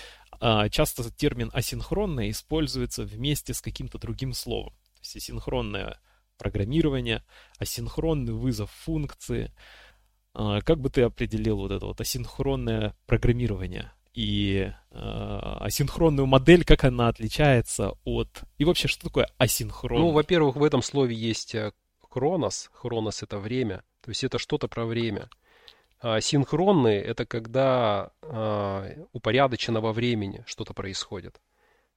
[0.69, 4.73] часто термин асинхронное используется вместе с каким-то другим словом.
[4.95, 5.99] То есть асинхронное
[6.37, 7.23] программирование,
[7.57, 9.53] асинхронный вызов функции.
[10.33, 13.91] А, как бы ты определил вот это вот асинхронное программирование?
[14.13, 18.27] и э, асинхронную модель, как она отличается от...
[18.57, 20.01] И вообще, что такое асинхрон?
[20.01, 21.71] Ну, во-первых, в этом слове есть э,
[22.09, 25.29] хронос, хронос это время, то есть это что-то про время.
[26.01, 31.41] А синхронные это когда а, упорядочено во времени что-то происходит.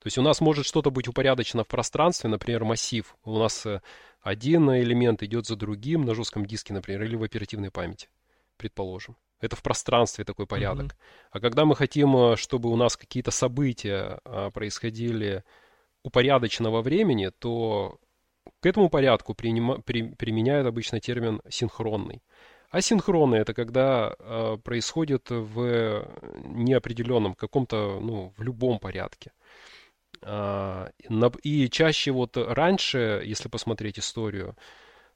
[0.02, 3.14] То есть у нас может что-то быть упорядочено в пространстве, например, массив.
[3.22, 3.80] У нас э,
[4.20, 8.08] один элемент идет за другим на жестком диске, например, или в оперативной памяти,
[8.56, 9.16] предположим.
[9.40, 10.86] Это в пространстве такой порядок.
[10.86, 11.28] Mm-hmm.
[11.30, 15.44] А когда мы хотим, э, чтобы у нас какие-то события а, происходили
[16.02, 18.00] упорядоченно во времени, то
[18.58, 22.22] к этому порядку принима, при, применяют обычно термин синхронный.
[22.72, 26.08] Асинхронный это когда э, происходит в
[26.42, 29.32] неопределенном каком-то, ну, в любом порядке.
[30.22, 30.88] Э,
[31.42, 34.56] и чаще вот раньше, если посмотреть историю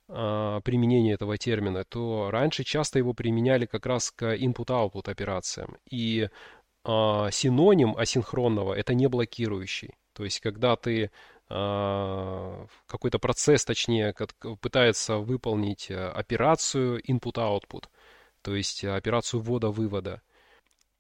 [0.09, 5.79] э, применения этого термина, то раньше часто его применяли как раз к input-output операциям.
[5.91, 6.29] И
[6.85, 9.95] э, синоним асинхронного это не блокирующий.
[10.13, 11.11] То есть, когда ты
[11.49, 14.15] какой-то процесс, точнее,
[14.61, 17.85] пытается выполнить э, операцию input-output,
[18.43, 20.23] то есть э, операцию ввода-вывода.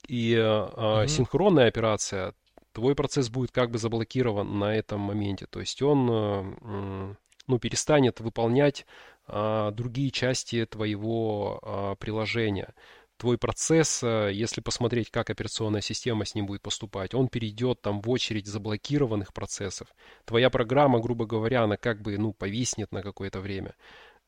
[0.07, 1.09] И mm-hmm.
[1.09, 2.33] синхронная операция,
[2.73, 7.17] твой процесс будет как бы заблокирован на этом моменте, то есть он
[7.49, 8.87] ну, перестанет выполнять
[9.27, 12.73] другие части твоего приложения
[13.17, 18.01] твой процесс, э, если посмотреть, как операционная система с ним будет поступать, он перейдет там
[18.01, 19.89] в очередь заблокированных процессов.
[20.25, 23.75] Твоя программа, грубо говоря, она как бы, ну, повиснет на какое-то время.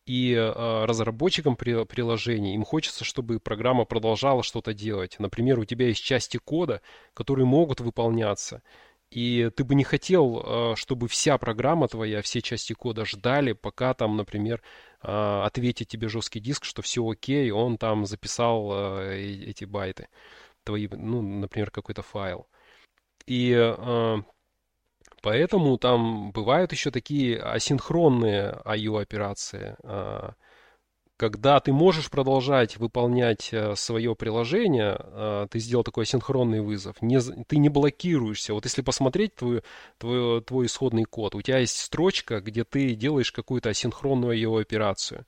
[0.07, 5.17] И э, разработчикам при, приложений им хочется, чтобы программа продолжала что-то делать.
[5.19, 6.81] Например, у тебя есть части кода,
[7.13, 8.63] которые могут выполняться.
[9.11, 13.95] И ты бы не хотел, э, чтобы вся программа твоя, все части кода ждали, пока
[13.95, 14.63] там, например,
[15.01, 20.09] а, ответить тебе жесткий диск, что все окей, он там записал а, эти байты,
[20.65, 22.49] твои, ну, например, какой-то файл.
[23.27, 24.23] И а,
[25.23, 29.77] поэтому там бывают еще такие асинхронные IO операции.
[31.19, 37.19] Когда ты можешь продолжать выполнять э, свое приложение, э, ты сделал такой асинхронный вызов, не,
[37.21, 38.55] ты не блокируешься.
[38.55, 39.63] Вот если посмотреть твой,
[39.99, 45.27] твой, твой исходный код, у тебя есть строчка, где ты делаешь какую-то асинхронную его операцию.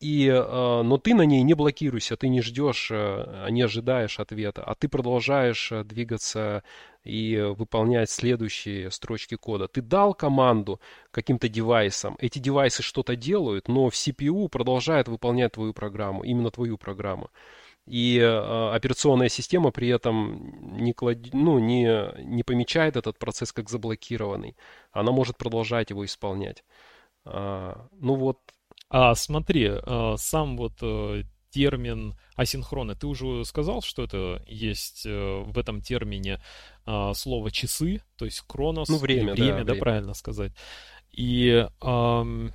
[0.00, 4.74] И, э, но ты на ней не блокируйся, ты не ждешь, не ожидаешь ответа, а
[4.74, 6.64] ты продолжаешь двигаться
[7.04, 9.68] и выполнять следующие строчки кода.
[9.68, 15.72] Ты дал команду каким-то девайсам, эти девайсы что-то делают, но в CPU продолжает выполнять твою
[15.72, 17.30] программу, именно твою программу.
[17.86, 21.18] И э, операционная система при этом не, клад...
[21.32, 24.56] ну, не, не помечает этот процесс как заблокированный.
[24.92, 26.62] Она может продолжать его исполнять.
[27.24, 28.38] А, ну вот.
[28.88, 32.96] А смотри, э, сам вот э, термин асинхронный.
[32.96, 36.40] Ты уже сказал, что это есть э, в этом термине
[36.84, 38.88] а, слово часы, то есть кронос.
[38.88, 39.80] Ну, время, время, да, да, время.
[39.80, 40.52] правильно сказать.
[41.12, 42.54] И эм,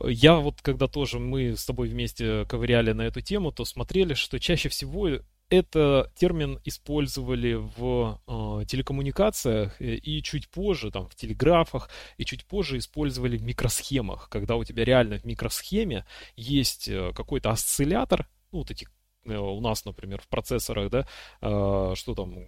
[0.00, 4.38] я вот, когда тоже мы с тобой вместе ковыряли на эту тему, то смотрели, что
[4.38, 5.08] чаще всего
[5.50, 12.44] это термин использовали в э, телекоммуникациях э, и чуть позже там в телеграфах и чуть
[12.44, 18.58] позже использовали в микросхемах, когда у тебя реально в микросхеме есть э, какой-то осциллятор, ну
[18.58, 18.88] вот эти
[19.26, 21.06] э, у нас, например, в процессорах, да,
[21.40, 22.46] э, что там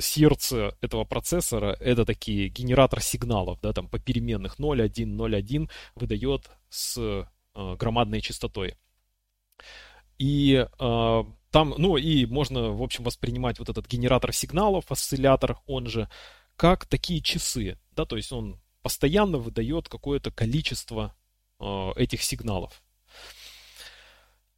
[0.00, 6.98] сердце этого процессора это такие генератор сигналов, да, там по переменных 0,1, 0,1 выдает с
[6.98, 7.24] э,
[7.76, 8.74] громадной частотой.
[10.18, 15.86] И э, там, ну и можно, в общем, воспринимать вот этот генератор сигналов, осциллятор, он
[15.86, 16.08] же,
[16.56, 21.16] как такие часы, да, то есть он постоянно выдает какое-то количество
[21.58, 22.82] э, этих сигналов.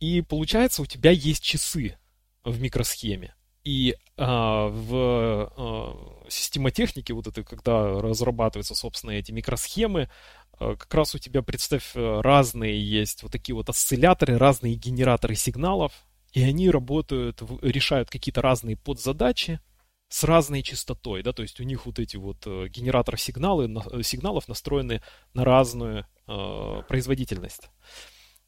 [0.00, 1.98] И получается, у тебя есть часы
[2.44, 3.34] в микросхеме.
[3.64, 10.08] И а, в а, системотехнике, вот это, когда разрабатываются, собственно, эти микросхемы,
[10.52, 15.92] а, как раз у тебя, представь, разные есть вот такие вот осцилляторы, разные генераторы сигналов,
[16.32, 19.60] и они работают, решают какие-то разные подзадачи
[20.08, 24.02] с разной частотой, да, то есть у них вот эти вот э, генератор сигналы, э,
[24.02, 25.02] сигналов настроены
[25.34, 27.68] на разную э, производительность,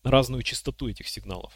[0.02, 1.52] на разную частоту этих сигналов.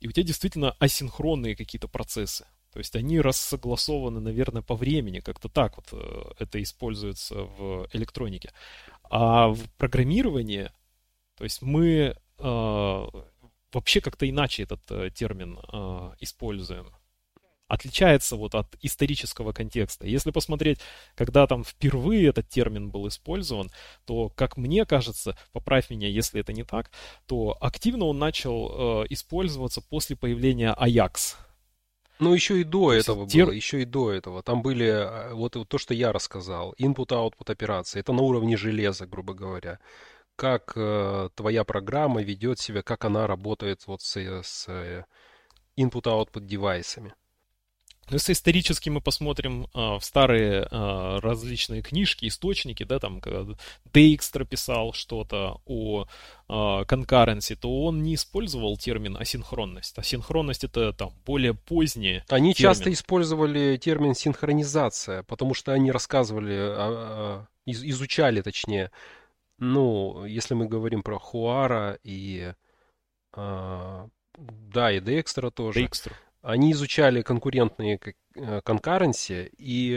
[0.00, 2.46] И у тебя действительно асинхронные какие-то процессы.
[2.72, 8.50] То есть они рассогласованы, наверное, по времени, как-то так вот э, это используется в электронике.
[9.04, 10.72] А в программировании,
[11.36, 13.06] то есть мы э,
[13.74, 16.92] вообще как-то иначе этот э, термин э, используем.
[17.66, 20.06] Отличается вот от исторического контекста.
[20.06, 20.80] Если посмотреть,
[21.14, 23.70] когда там впервые этот термин был использован,
[24.04, 26.90] то, как мне кажется, поправь меня, если это не так,
[27.26, 31.36] то активно он начал э, использоваться после появления Ajax.
[32.20, 33.46] Ну, еще и до то этого тер...
[33.46, 34.42] было, еще и до этого.
[34.42, 37.98] Там были, э, вот, вот то, что я рассказал, input-output операции.
[37.98, 39.80] Это на уровне железа, грубо говоря
[40.36, 45.04] как э, твоя программа ведет себя, как она работает вот с, э, с э,
[45.76, 47.14] input-output девайсами.
[48.10, 53.54] Ну, если исторически мы посмотрим а, в старые а, различные книжки, источники, да, там, когда
[53.92, 56.06] Дейкстра писал что-то о
[56.48, 59.98] а, concurrency, то он не использовал термин асинхронность.
[59.98, 62.24] Асинхронность это там более поздние.
[62.28, 62.74] Они термин.
[62.74, 68.90] часто использовали термин синхронизация, потому что они рассказывали, а, а, изучали, точнее,
[69.58, 72.52] ну, если мы говорим про Хуара и...
[73.32, 75.80] А, да, и Декстера тоже.
[75.80, 76.12] Декстер.
[76.42, 77.98] Они изучали конкурентные
[78.64, 79.96] конкуренции, и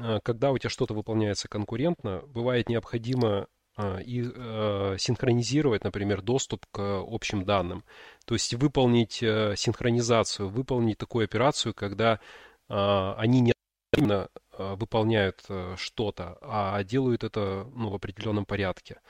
[0.00, 6.66] а, когда у тебя что-то выполняется конкурентно, бывает необходимо а, и а, синхронизировать, например, доступ
[6.70, 7.84] к общим данным.
[8.24, 12.20] То есть выполнить а, синхронизацию, выполнить такую операцию, когда
[12.68, 13.52] а, они не
[13.96, 14.26] Э,
[14.58, 19.00] выполняют э, что-то, а делают это ну, в определенном порядке.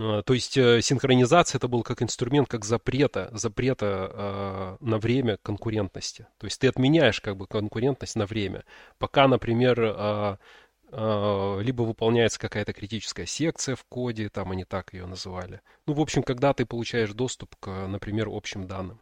[0.00, 6.26] Э, то есть синхронизация это был как инструмент, как запрета, запрета на время конкурентности.
[6.38, 8.64] То есть ты отменяешь как бы конкурентность на время.
[8.98, 10.38] Пока, например,
[10.90, 15.62] либо выполняется какая-то критическая секция в коде, там они так ее называли.
[15.86, 19.00] Ну, в общем, когда ты получаешь доступ к, например, общим данным.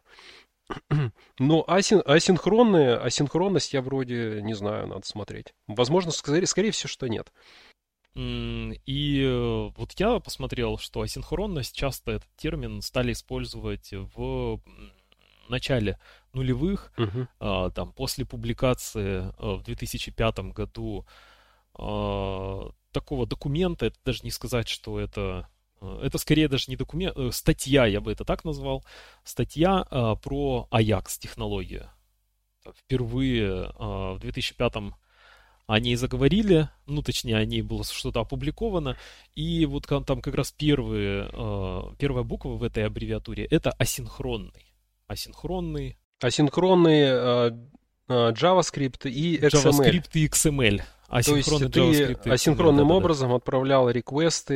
[1.39, 5.53] Но асин, асинхронные, асинхронность я вроде не знаю, надо смотреть.
[5.67, 7.31] Возможно, скорее, скорее всего, что нет.
[8.13, 14.59] И э, вот я посмотрел, что асинхронность часто этот термин стали использовать в
[15.47, 15.97] начале
[16.33, 17.71] нулевых, uh-huh.
[17.71, 21.05] там после публикации э, в 2005 году
[21.73, 25.47] а, такого документа, это даже не сказать, что это
[25.81, 28.85] это скорее даже не документ, э, статья, я бы это так назвал,
[29.23, 31.89] статья э, про Ajax технологию.
[32.85, 34.93] Впервые в 2005
[35.71, 38.97] они заговорили, ну, точнее, они было что-то опубликовано,
[39.35, 44.75] и вот там как раз первые, э, первая буква в этой аббревиатуре— это асинхронный.
[45.07, 45.97] Асинхронный.
[46.19, 47.51] Асинхронный э,
[48.09, 49.49] э, JavaScript и XML.
[49.49, 50.81] JavaScript и XML.
[51.11, 53.37] Асинхронный То есть ты асинхронным образом да, да.
[53.37, 54.55] отправлял реквесты,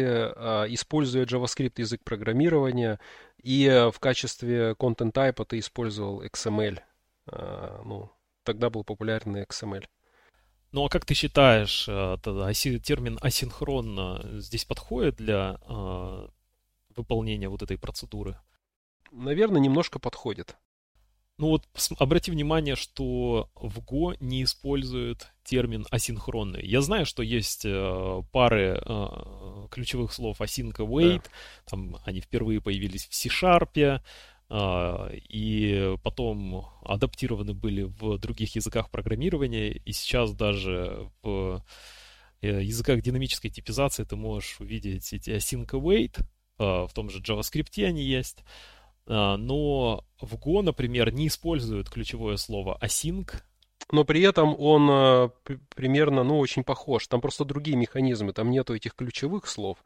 [0.70, 3.00] используя JavaScript язык программирования,
[3.44, 6.80] и в качестве content type ты использовал XML.
[7.28, 8.10] Ну,
[8.44, 9.86] тогда был популярный XML.
[10.76, 12.18] Ну а как ты считаешь, э,
[12.84, 16.28] термин асинхронно здесь подходит для э,
[16.94, 18.38] выполнения вот этой процедуры?
[19.10, 20.58] Наверное, немножко подходит.
[21.38, 21.68] Ну вот
[22.00, 26.66] обрати внимание, что в Go не используют термин асинхронный.
[26.66, 31.32] Я знаю, что есть э, пары э, ключевых слов async await, да.
[31.66, 34.02] там они впервые появились в C-Sharp,
[34.48, 41.66] а, и потом адаптированы были в других языках программирования, и сейчас даже в
[42.42, 46.20] э, языках динамической типизации ты можешь увидеть эти async await,
[46.58, 48.44] а, в том же JavaScript они есть,
[49.08, 53.34] но в Go, например, не используют ключевое слово async,
[53.92, 55.30] но при этом он э,
[55.76, 57.08] примерно, ну, очень похож.
[57.08, 59.78] Там просто другие механизмы, там нету этих ключевых слов,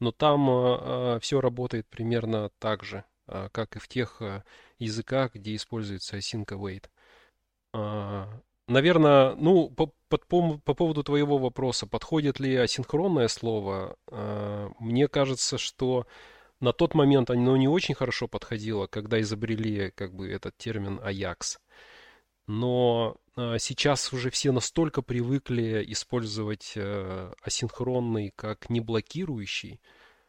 [0.00, 3.04] но там э, все работает примерно так же.
[3.26, 4.44] А, как и в тех а,
[4.78, 6.84] языках, где используется async await.
[7.72, 8.28] А,
[8.68, 13.96] наверное, ну, по, по, по поводу твоего вопроса, подходит ли асинхронное слово,
[14.78, 16.06] мне кажется, что
[16.62, 21.58] на тот момент оно не очень хорошо подходило, когда изобрели как бы этот термин Ajax.
[22.46, 23.16] Но
[23.58, 26.74] сейчас уже все настолько привыкли использовать
[27.42, 29.80] асинхронный как не блокирующий,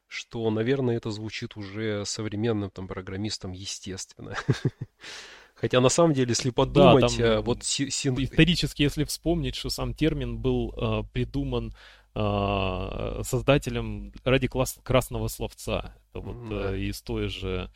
[0.07, 4.35] что, наверное, это звучит уже современным там программистам естественно.
[5.55, 8.15] Хотя на самом деле, если подумать, да, там, э, вот син...
[8.21, 11.73] исторически, если вспомнить, что сам термин был э, придуман
[12.15, 14.77] э, создателем ради класс...
[14.83, 15.95] красного словца.
[16.19, 16.73] Вот да.
[16.73, 17.69] э, из той же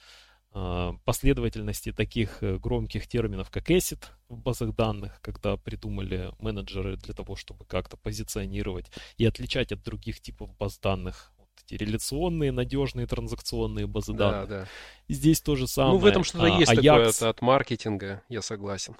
[0.53, 7.13] э, последовательности таких э, громких терминов, как ACID в базах данных, когда придумали менеджеры для
[7.13, 11.31] того, чтобы как-то позиционировать и отличать от других типов баз данных
[11.65, 14.49] эти реляционные, надежные транзакционные базы да, данных.
[14.49, 14.67] Да.
[15.09, 15.93] здесь то же самое.
[15.93, 17.13] Ну, в этом что-то а, есть Ajax...
[17.13, 18.95] такое от маркетинга, я согласен.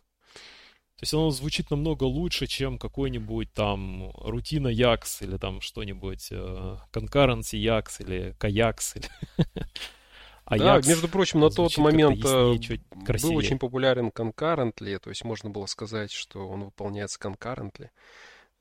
[0.97, 6.77] То есть оно звучит намного лучше, чем какой-нибудь там рутина Якс или там что-нибудь э,
[6.91, 8.95] Concurrency Якс или Каякс.
[8.95, 9.05] Или...
[10.45, 12.81] А да, между прочим, на тот момент э, яснее,
[13.21, 17.89] был очень популярен Concurrently, то есть можно было сказать, что он выполняется Concurrently.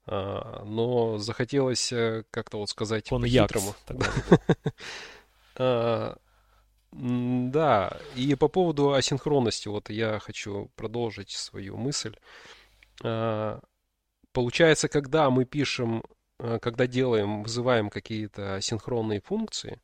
[0.07, 3.74] А, но захотелось э, как-то вот сказать Он по-хитрому.
[5.59, 6.18] А,
[6.93, 12.16] да, и по поводу асинхронности, вот я хочу продолжить свою мысль.
[13.05, 13.61] А,
[14.32, 16.03] получается, когда мы пишем,
[16.39, 19.80] э, когда делаем, вызываем какие-то асинхронные функции,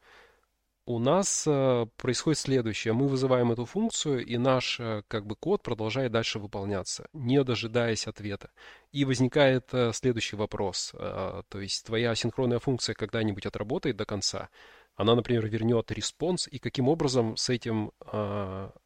[0.84, 2.94] у нас э, происходит следующее.
[2.94, 8.50] Мы вызываем эту функцию, и наш как бы код продолжает дальше выполняться, не дожидаясь ответа.
[8.90, 10.92] И возникает следующий вопрос.
[10.92, 14.48] То есть твоя асинхронная функция когда-нибудь отработает до конца.
[14.94, 17.92] Она, например, вернет response, и каким образом с этим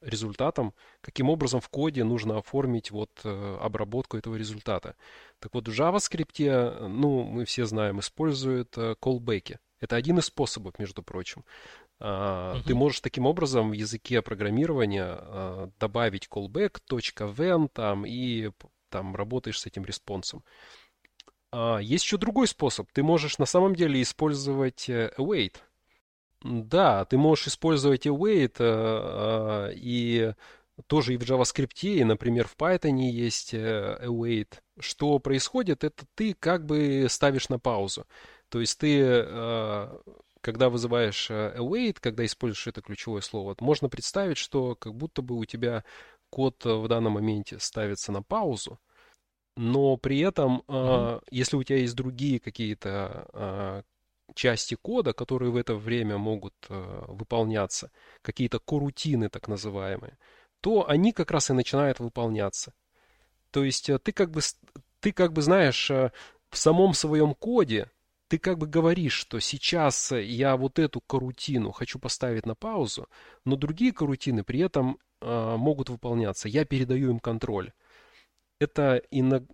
[0.00, 4.94] результатом, каким образом в коде нужно оформить вот обработку этого результата.
[5.40, 9.56] Так вот, в JavaScript, ну, мы все знаем, используют callback.
[9.80, 11.44] Это один из способов, между прочим.
[11.98, 12.62] Uh-huh.
[12.62, 18.50] Ты можешь таким образом в языке программирования uh, добавить callback, .when там, и
[18.90, 20.44] там работаешь с этим респонсом.
[21.80, 22.90] Есть еще другой способ.
[22.92, 25.56] Ты можешь на самом деле использовать э, await.
[26.42, 30.32] Да, ты можешь использовать await uh, и
[30.86, 34.60] тоже и в JavaScript, и, например, в Python есть await.
[34.78, 38.06] Что происходит, это ты как бы ставишь на паузу.
[38.50, 39.26] То есть ты
[40.46, 45.36] когда вызываешь э, await, когда используешь это ключевое слово, можно представить, что как будто бы
[45.36, 45.82] у тебя
[46.30, 48.78] код э, в данном моменте ставится на паузу,
[49.56, 51.24] но при этом, mm-hmm.
[51.32, 53.82] если у тебя есть другие какие-то
[54.36, 57.90] части кода, которые в это время могут выполняться,
[58.22, 60.16] какие-то корутины так называемые,
[60.60, 62.72] то они как раз и начинают выполняться.
[63.50, 64.40] То есть ты как бы,
[65.00, 66.12] ты как бы знаешь, в
[66.56, 67.90] самом своем коде
[68.28, 73.08] ты как бы говоришь, что сейчас я вот эту карутину хочу поставить на паузу,
[73.44, 76.48] но другие карутины при этом э, могут выполняться.
[76.48, 77.72] Я передаю им контроль.
[78.58, 79.02] Это,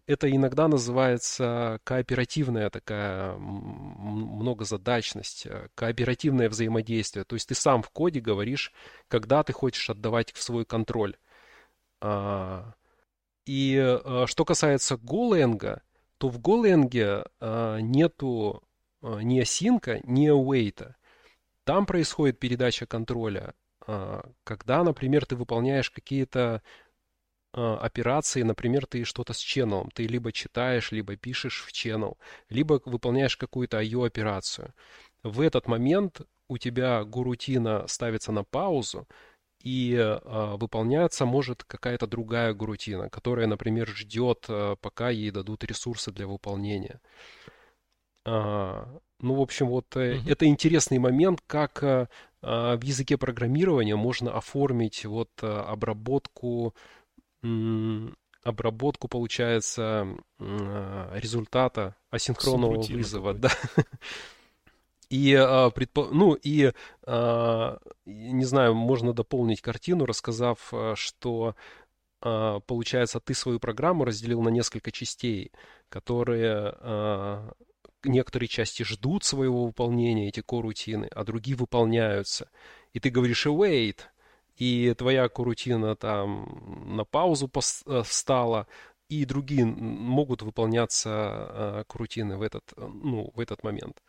[0.07, 7.25] это иногда называется кооперативная такая многозадачность, э, кооперативное взаимодействие.
[7.25, 8.73] То есть ты сам в коде говоришь,
[9.09, 11.17] когда ты хочешь отдавать в свой контроль.
[12.01, 12.75] А,
[13.45, 15.81] и э, что касается Golang,
[16.19, 18.63] то в Golang а, нету
[19.03, 20.95] ни осинка, ни await.
[21.65, 23.55] Там происходит передача контроля,
[23.87, 26.63] а, когда, например, ты выполняешь какие-то
[27.53, 32.17] операции, например, ты что-то с ченнелом, ты либо читаешь, либо пишешь в channel,
[32.49, 34.73] либо выполняешь какую-то IO-операцию.
[35.23, 39.07] В этот момент у тебя гурутина ставится на паузу,
[39.63, 46.11] и э, выполняться может какая-то другая гурутина, которая, например, ждет, э, пока ей дадут ресурсы
[46.11, 47.01] для выполнения.
[48.25, 48.89] А,
[49.21, 50.31] ну, в общем, вот э, mm-hmm.
[50.31, 52.09] это интересный момент, как э,
[52.41, 56.75] в языке программирования можно оформить вот э, обработку,
[58.43, 63.35] обработку, получается, результата асинхронного вызова.
[63.35, 63.51] Да.
[65.13, 66.09] И, а, предпо...
[66.11, 66.73] ну, и,
[67.05, 71.55] а, не знаю, можно дополнить картину, рассказав, а, что,
[72.23, 75.53] а, получается, ты свою программу разделил на несколько частей,
[75.91, 76.75] которые
[78.05, 82.49] некоторые части ждут своего выполнения, эти корутины, а другие выполняются.
[82.95, 84.01] И ты говоришь await,
[84.57, 88.67] и твоя корутина там на паузу э, встала,
[89.09, 94.03] и другие могут выполняться э, корутины в этот, ну, в этот момент.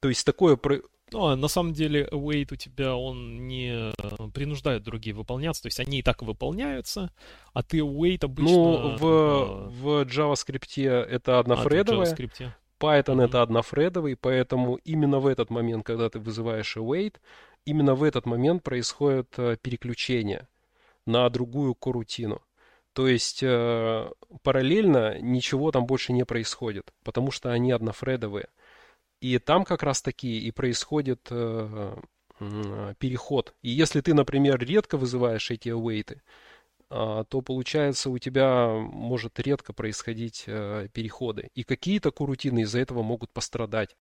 [0.00, 0.58] То есть такое...
[1.12, 5.68] Ну, а на самом деле, await у тебя, он не э, принуждает другие выполняться, то
[5.68, 7.10] есть они и так выполняются,
[7.52, 8.52] а ты await обычно...
[8.52, 9.68] Ну, в, э...
[9.68, 12.50] в JavaScript это однофредовое, а, JavaScript.
[12.80, 13.24] Python mm-hmm.
[13.24, 17.16] это однофредовый, поэтому именно в этот момент, когда ты вызываешь await,
[17.64, 20.48] именно в этот момент происходит э, переключение
[21.06, 22.42] на другую корутину.
[22.92, 24.08] То есть э,
[24.42, 28.48] параллельно ничего там больше не происходит, потому что они однофредовые.
[29.20, 31.96] И там как раз таки и происходит э,
[32.40, 33.54] э, переход.
[33.62, 36.18] И если ты, например, редко вызываешь эти await,
[36.90, 41.48] э, то получается у тебя может редко происходить э, переходы.
[41.54, 43.96] И какие-то курутины из-за этого могут пострадать.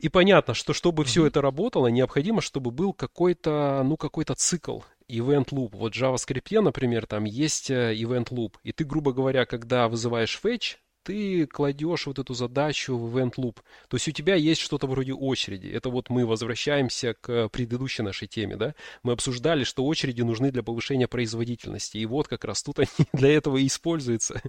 [0.00, 1.06] И понятно, что чтобы mm-hmm.
[1.06, 5.70] все это работало, необходимо, чтобы был какой-то, ну, какой-то цикл, event loop.
[5.72, 8.54] Вот в JavaScript, например, там есть э, event loop.
[8.62, 13.56] И ты, грубо говоря, когда вызываешь fetch, ты кладешь вот эту задачу в event loop.
[13.88, 15.68] То есть у тебя есть что-то вроде очереди.
[15.68, 18.74] Это вот мы возвращаемся к предыдущей нашей теме, да?
[19.02, 21.98] Мы обсуждали, что очереди нужны для повышения производительности.
[21.98, 24.40] И вот как раз тут они для этого и используются.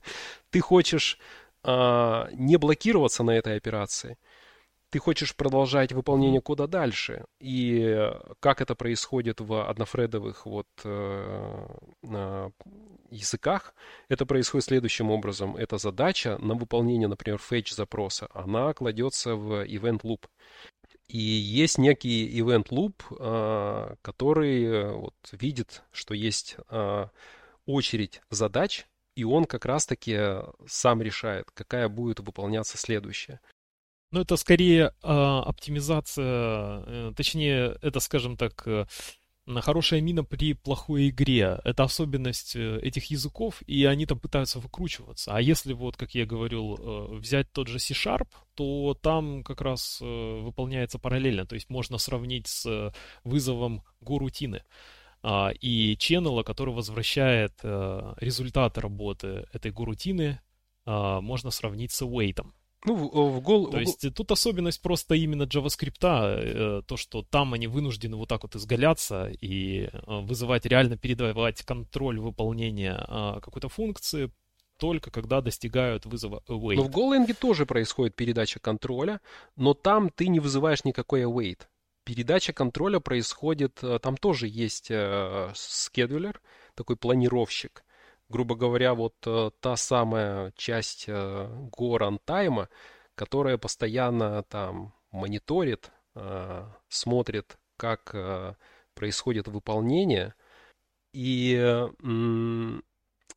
[0.51, 1.17] Ты хочешь
[1.63, 4.17] а, не блокироваться на этой операции–
[4.93, 7.25] ты хочешь продолжать выполнение кода дальше.
[7.39, 12.49] И как это происходит в однофредовых вот, э,
[13.09, 13.73] языках,
[14.07, 15.57] это происходит следующим образом.
[15.57, 20.27] Эта задача на выполнение, например, fetch запроса, она кладется в event loop.
[21.07, 27.07] И есть некий event loop, э, который э, вот, видит, что есть э,
[27.65, 28.85] очередь задач,
[29.15, 30.19] и он как раз-таки
[30.67, 33.39] сам решает, какая будет выполняться следующая.
[34.13, 38.85] Ну, это скорее э, оптимизация, э, точнее, это, скажем так, э,
[39.47, 41.59] хорошая мина при плохой игре.
[41.63, 45.35] Это особенность э, этих языков, и они там пытаются выкручиваться.
[45.35, 49.97] А если вот, как я говорил, э, взять тот же C-Sharp, то там как раз
[49.99, 51.47] э, выполняется параллельно.
[51.47, 52.93] То есть можно сравнить с
[53.23, 54.61] вызовом горутины
[55.23, 60.39] а, и ченнела, который возвращает результаты работы этой горутины,
[60.85, 62.45] а, можно сравнить с await.
[62.85, 63.69] Ну, в, в гол...
[63.69, 68.43] То есть тут особенность просто именно JavaScript, э, то, что там они вынуждены вот так
[68.43, 74.31] вот изгаляться и э, вызывать, реально передавать контроль выполнения э, какой-то функции
[74.79, 76.75] только когда достигают вызова await.
[76.75, 79.21] Но в Golang тоже происходит передача контроля,
[79.55, 81.61] но там ты не вызываешь никакой await.
[82.03, 84.91] Передача контроля происходит, там тоже есть
[85.53, 86.41] скедулер,
[86.75, 87.85] такой планировщик,
[88.33, 91.11] грубо говоря, вот э, та самая часть э,
[91.71, 92.67] Go Runtime,
[93.13, 98.15] которая постоянно там мониторит, э, смотрит, как
[98.95, 100.33] происходит выполнение.
[101.13, 101.55] И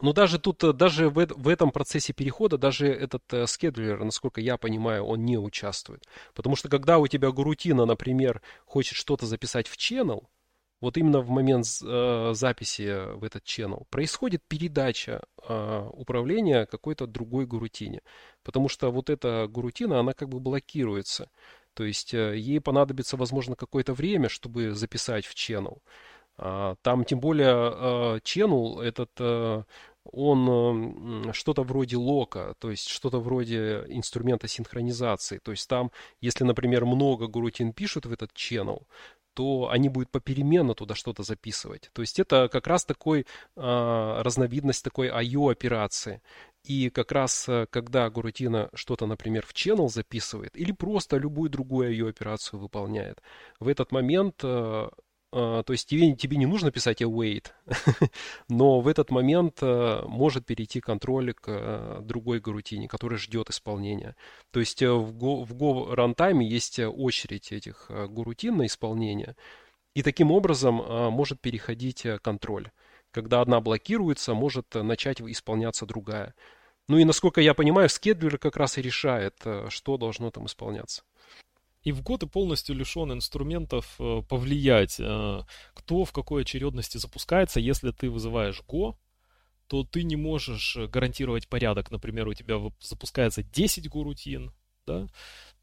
[0.01, 4.57] ну, даже тут, даже в, в этом процессе перехода, даже этот э, скедлер, насколько я
[4.59, 6.05] понимаю, он не участвует.
[6.34, 10.26] Потому что когда у тебя гурутина, например, хочет что-то записать в channel,
[10.80, 17.46] вот именно в момент э, записи в этот channel происходит передача э, управления какой-то другой
[17.46, 18.02] гурутине.
[18.42, 21.30] Потому что вот эта гурутина, она как бы блокируется.
[21.74, 25.78] То есть э, ей понадобится, возможно, какое-то время, чтобы записать в channel.
[26.36, 29.66] А, там тем более э, channel этот...
[30.12, 35.38] Он что-то вроде лока, то есть что-то вроде инструмента синхронизации.
[35.38, 38.84] То есть там, если, например, много гурутин пишут в этот channel,
[39.37, 41.91] то они будут попеременно туда что-то записывать.
[41.93, 46.22] То есть это как раз такой э, разновидность такой IO операции.
[46.64, 51.91] И как раз э, когда Гурутина что-то, например, в channel записывает или просто любую другую
[51.91, 53.20] ее операцию выполняет,
[53.61, 54.89] в этот момент э,
[55.37, 57.49] то есть тебе, тебе не нужно писать await,
[58.49, 64.16] но в этот момент а, может перейти контроль к а, другой гарутине, которая ждет исполнения.
[64.51, 69.37] То есть в Go, в Go runtime есть очередь этих гурутин на исполнение,
[69.95, 70.76] и таким образом
[71.12, 72.70] может переходить контроль.
[73.11, 76.34] Когда одна блокируется, может начать исполняться другая.
[76.89, 79.34] Ну и насколько я понимаю, скедлер как раз и решает,
[79.68, 81.03] что должно там исполняться.
[81.87, 87.61] И в год ты полностью лишен инструментов э, повлиять, э, кто в какой очередности запускается.
[87.61, 88.97] Если ты вызываешь Go,
[89.68, 91.93] то ты не можешь гарантировать порядок.
[91.93, 94.51] Например, у тебя запускается 10 Go-рутин,
[94.84, 95.07] да,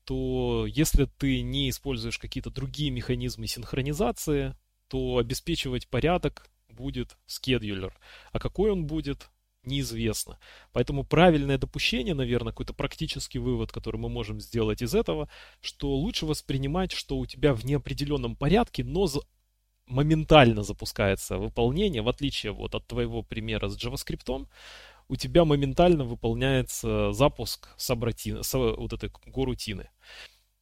[0.05, 4.55] то если ты не используешь какие-то другие механизмы синхронизации,
[4.87, 7.93] то обеспечивать порядок будет скедулер.
[8.31, 9.29] А какой он будет,
[9.65, 10.39] неизвестно.
[10.71, 15.29] Поэтому правильное допущение, наверное, какой-то практический вывод, который мы можем сделать из этого,
[15.61, 19.07] что лучше воспринимать, что у тебя в неопределенном порядке, но
[19.87, 24.47] моментально запускается выполнение, в отличие вот от твоего примера с JavaScript,
[25.09, 29.89] у тебя моментально выполняется запуск сабрутины, с, вот этой горутины.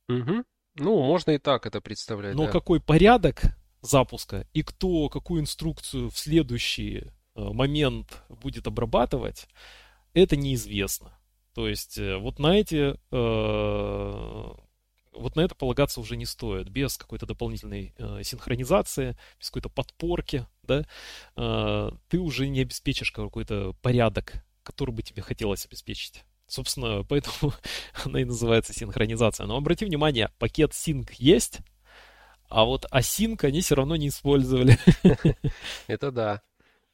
[0.09, 0.43] Угу.
[0.75, 2.35] Ну, можно и так это представлять.
[2.35, 2.51] Но да.
[2.51, 3.43] какой порядок
[3.81, 9.47] запуска и кто какую инструкцию в следующие момент будет обрабатывать,
[10.13, 11.17] это неизвестно.
[11.53, 14.51] То есть э, вот на эти э,
[15.13, 16.69] вот на это полагаться уже не стоит.
[16.69, 20.85] Без какой-то дополнительной э, синхронизации, без какой-то подпорки, да,
[21.35, 26.23] э, ты уже не обеспечишь какой-то порядок, который бы тебе хотелось обеспечить.
[26.47, 27.53] Собственно, поэтому
[28.05, 29.45] она и называется синхронизация.
[29.45, 31.59] Но обрати внимание, пакет sync есть,
[32.49, 34.77] а вот async они все равно не использовали.
[35.87, 36.41] Это да.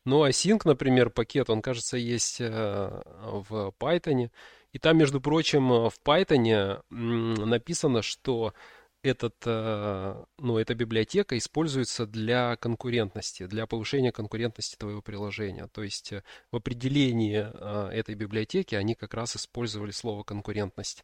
[0.07, 3.01] Ну, async, например, пакет, он, кажется, есть э,
[3.49, 4.31] в Python.
[4.71, 8.53] И там, между прочим, в Python написано, что
[9.01, 15.67] этот, э, ну, эта библиотека используется для конкурентности, для повышения конкурентности твоего приложения.
[15.73, 17.39] То есть э, в определении
[17.93, 21.03] этой библиотеки они как раз использовали слово конкурентность.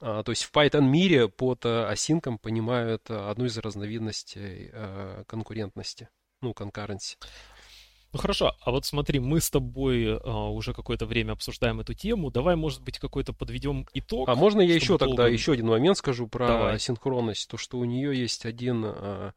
[0.00, 4.70] А, то есть в Python мире под async понимают одну из разновидностей
[5.26, 6.08] конкурентности,
[6.42, 7.16] ну, concurrency.
[8.12, 12.30] Ну хорошо, а вот смотри, мы с тобой э, уже какое-то время обсуждаем эту тему.
[12.30, 14.28] Давай, может быть, какой-то подведем итог.
[14.28, 15.06] А можно я еще долго...
[15.06, 16.78] тогда еще один момент скажу про Давай.
[16.80, 17.48] синхронность?
[17.48, 19.32] То, что у нее есть один, э,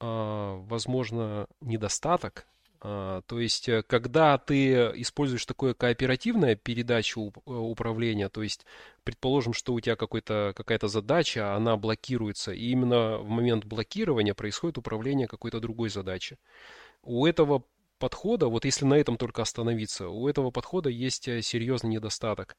[0.00, 2.46] э, возможно, недостаток.
[2.82, 8.66] То есть, э, когда ты используешь такое кооперативное передачу э, управления, то есть,
[9.04, 15.28] предположим, что у тебя какая-то задача, она блокируется, и именно в момент блокирования происходит управление
[15.28, 16.38] какой-то другой задачей.
[17.04, 17.62] У этого
[18.02, 22.56] подхода, вот если на этом только остановиться, у этого подхода есть э, серьезный недостаток.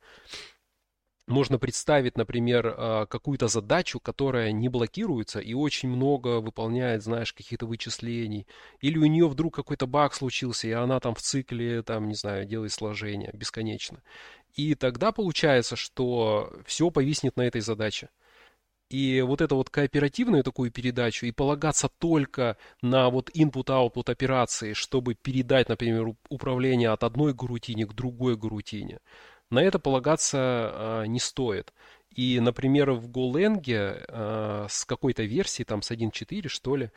[1.27, 7.65] Можно представить, например, э, какую-то задачу, которая не блокируется и очень много выполняет, знаешь, каких-то
[7.65, 8.47] вычислений.
[8.79, 12.45] Или у нее вдруг какой-то баг случился, и она там в цикле, там, не знаю,
[12.45, 14.01] делает сложения бесконечно.
[14.53, 18.09] И тогда получается, что все повиснет на этой задаче.
[18.93, 25.15] И вот эту вот кооперативную такую передачу и полагаться только на вот input-output операции, чтобы
[25.15, 28.99] передать, например, управление от одной гарутине к другой гарутине,
[29.49, 31.73] на это полагаться а, не стоит.
[32.11, 33.63] И, например, в Golang
[34.09, 36.91] а, с какой-то версии, там с 1.4 что ли,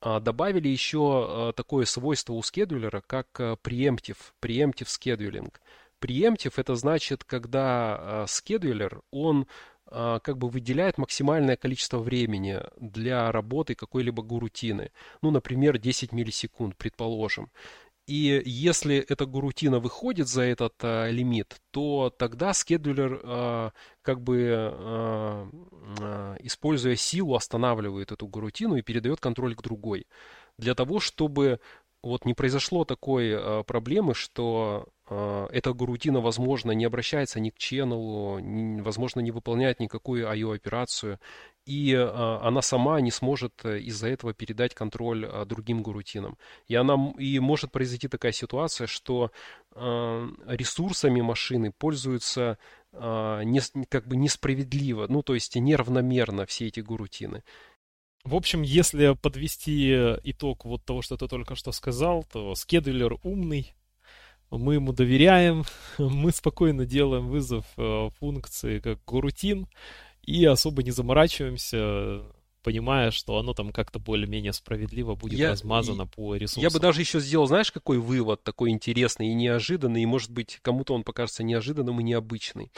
[0.00, 3.26] а, добавили еще такое свойство у скедулера, как
[3.64, 5.52] preemptive, preemptive scheduling.
[6.00, 9.48] Preemptive это значит, когда скедулер, он
[9.92, 14.90] как бы выделяет максимальное количество времени для работы какой-либо гурутины.
[15.20, 17.50] Ну, например, 10 миллисекунд, предположим.
[18.06, 23.72] И если эта гурутина выходит за этот а, лимит, то тогда скедулер, а,
[24.02, 25.48] как бы а,
[26.00, 30.06] а, используя силу, останавливает эту гурутину и передает контроль к другой.
[30.58, 31.60] Для того, чтобы
[32.02, 37.58] вот не произошло такой а, проблемы, что а, эта гарутина, возможно, не обращается ни к
[37.58, 41.18] ченнелу, ни, возможно, не выполняет никакую IO-операцию,
[41.64, 46.36] и а, она сама не сможет э, из-за этого передать контроль а, другим гарутинам.
[46.66, 49.30] И, она, и может произойти такая ситуация, что
[49.72, 52.58] а, ресурсами машины пользуются
[52.92, 57.42] а, не, как бы несправедливо, ну, то есть неравномерно все эти гарутины.
[58.24, 59.92] В общем, если подвести
[60.22, 63.74] итог вот того, что ты только что сказал, то скедулер умный,
[64.50, 65.64] мы ему доверяем,
[65.98, 69.66] мы спокойно делаем вызов э, функции как горутин
[70.22, 72.22] и особо не заморачиваемся,
[72.62, 76.62] понимая, что оно там как-то более-менее справедливо будет я, размазано по ресурсам.
[76.62, 80.60] Я бы даже еще сделал, знаешь, какой вывод такой интересный и неожиданный, и, может быть,
[80.62, 82.70] кому-то он покажется неожиданным и необычный.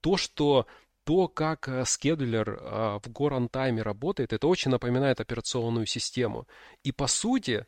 [0.00, 0.66] То, что
[1.08, 2.56] то, как э, скедулер
[3.02, 6.46] в Go Runtime работает, это очень напоминает операционную систему.
[6.84, 7.64] И, по сути,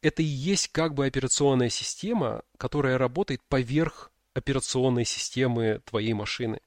[0.00, 6.60] это и есть как бы операционная система, которая работает поверх операционной системы твоей машины.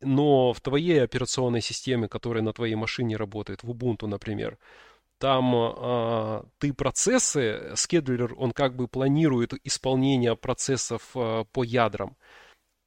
[0.00, 4.56] Но в твоей операционной системе, которая на твоей машине работает, в Ubuntu, например,
[5.18, 12.16] там а, ты процессы, скедулер, он как бы планирует исполнение процессов а, по ядрам.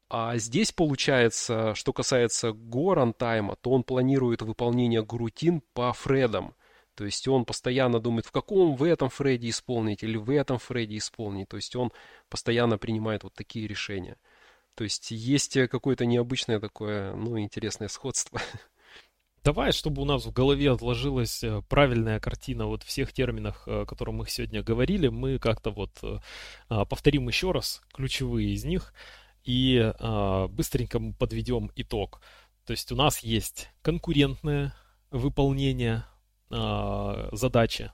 [0.10, 6.56] А здесь получается, что касается Go runtime, то он планирует выполнение грутин по фредам.
[6.96, 10.98] То есть он постоянно думает, в каком в этом фреде исполнить или в этом фреде
[10.98, 11.50] исполнить.
[11.50, 11.92] То есть он
[12.30, 14.18] постоянно принимает вот такие решения.
[14.76, 18.40] То есть есть какое-то необычное такое, ну, интересное сходство.
[19.44, 24.16] Давай, чтобы у нас в голове отложилась э, правильная картина вот всех терминах, о которых
[24.16, 26.20] мы сегодня говорили, мы как-то вот э,
[26.70, 28.94] а, повторим еще раз ключевые из них
[29.48, 32.22] и а, быстренько подведем итог.
[32.66, 34.76] То есть у нас есть конкурентное
[35.10, 36.04] выполнение
[36.50, 37.94] э, задачи.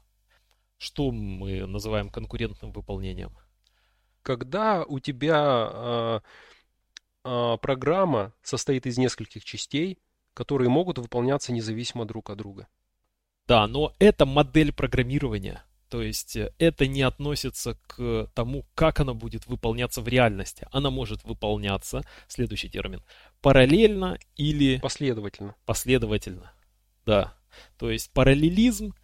[0.79, 3.37] Что мы называем конкурентным выполнением?
[4.23, 6.19] Когда у тебя э,
[7.23, 9.99] э, программа состоит из нескольких частей,
[10.33, 12.67] которые могут выполняться независимо друг от друга.
[13.45, 15.63] Да, но это модель программирования.
[15.93, 20.65] То есть э, это не относится к тому, как она будет выполняться в реальности.
[20.71, 23.03] Она может выполняться, следующий термин,
[23.41, 24.79] параллельно или...
[24.79, 25.53] Последовательно.
[25.67, 26.51] Последовательно,
[27.05, 27.35] да.
[27.77, 28.95] То есть параллелизм,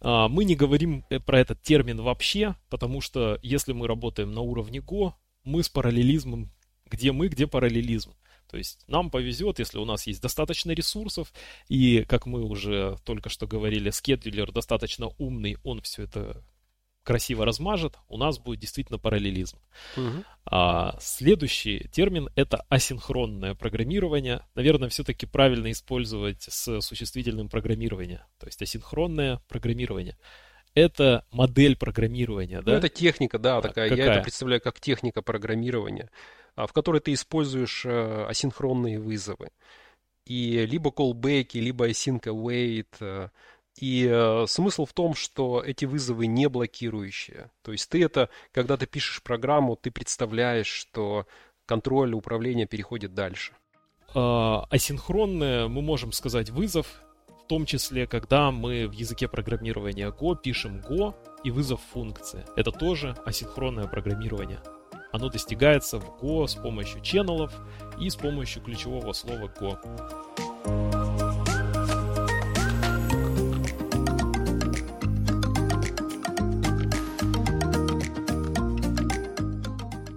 [0.00, 4.40] а, мы не говорим э, про этот термин вообще, потому что если мы работаем на
[4.40, 5.12] уровне Go,
[5.44, 6.50] мы с параллелизмом,
[6.86, 8.14] где мы, где параллелизм.
[8.52, 11.32] То есть нам повезет, если у нас есть достаточно ресурсов,
[11.68, 16.44] и, как мы уже только что говорили, скедулер достаточно умный, он все это
[17.02, 19.56] красиво размажет, у нас будет действительно параллелизм.
[19.96, 20.24] Угу.
[20.44, 24.42] А, следующий термин это асинхронное программирование.
[24.54, 28.26] Наверное, все-таки правильно использовать с существительным программирования.
[28.38, 30.18] То есть асинхронное программирование.
[30.74, 32.72] Это модель программирования, ну, да?
[32.72, 33.88] Ну, это техника, да, такая.
[33.88, 34.06] Какая?
[34.06, 36.10] Я это представляю как техника программирования,
[36.54, 39.50] а, в которой ты используешь э, асинхронные вызовы.
[40.24, 43.28] И либо callback, либо async await, э,
[43.78, 47.50] и э, смысл в том, что эти вызовы не блокирующие.
[47.62, 51.26] То есть ты это, когда ты пишешь программу, ты представляешь, что
[51.66, 53.52] контроль управления переходит дальше.
[54.14, 57.02] А, асинхронное, мы можем сказать, вызов,
[57.44, 61.14] в том числе, когда мы в языке программирования Go пишем Go
[61.44, 62.44] и вызов функции.
[62.56, 64.60] Это тоже асинхронное программирование.
[65.12, 67.52] Оно достигается в Go с помощью ченнелов
[67.98, 71.01] и с помощью ключевого слова Go.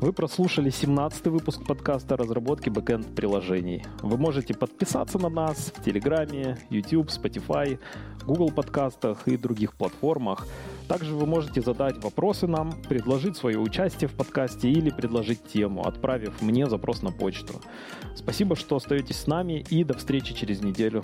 [0.06, 3.86] Вы прослушали 17 выпуск подкаста разработки бэкэнд приложений.
[4.04, 7.80] Вы можете подписаться на нас в Телеграме, YouTube, Spotify,
[8.24, 10.46] Google подкастах и других платформах.
[10.88, 16.40] Также вы можете задать вопросы нам, предложить свое участие в подкасте или предложить тему, отправив
[16.40, 17.60] мне запрос на почту.
[18.16, 21.04] Спасибо, что остаетесь с нами и до встречи через неделю.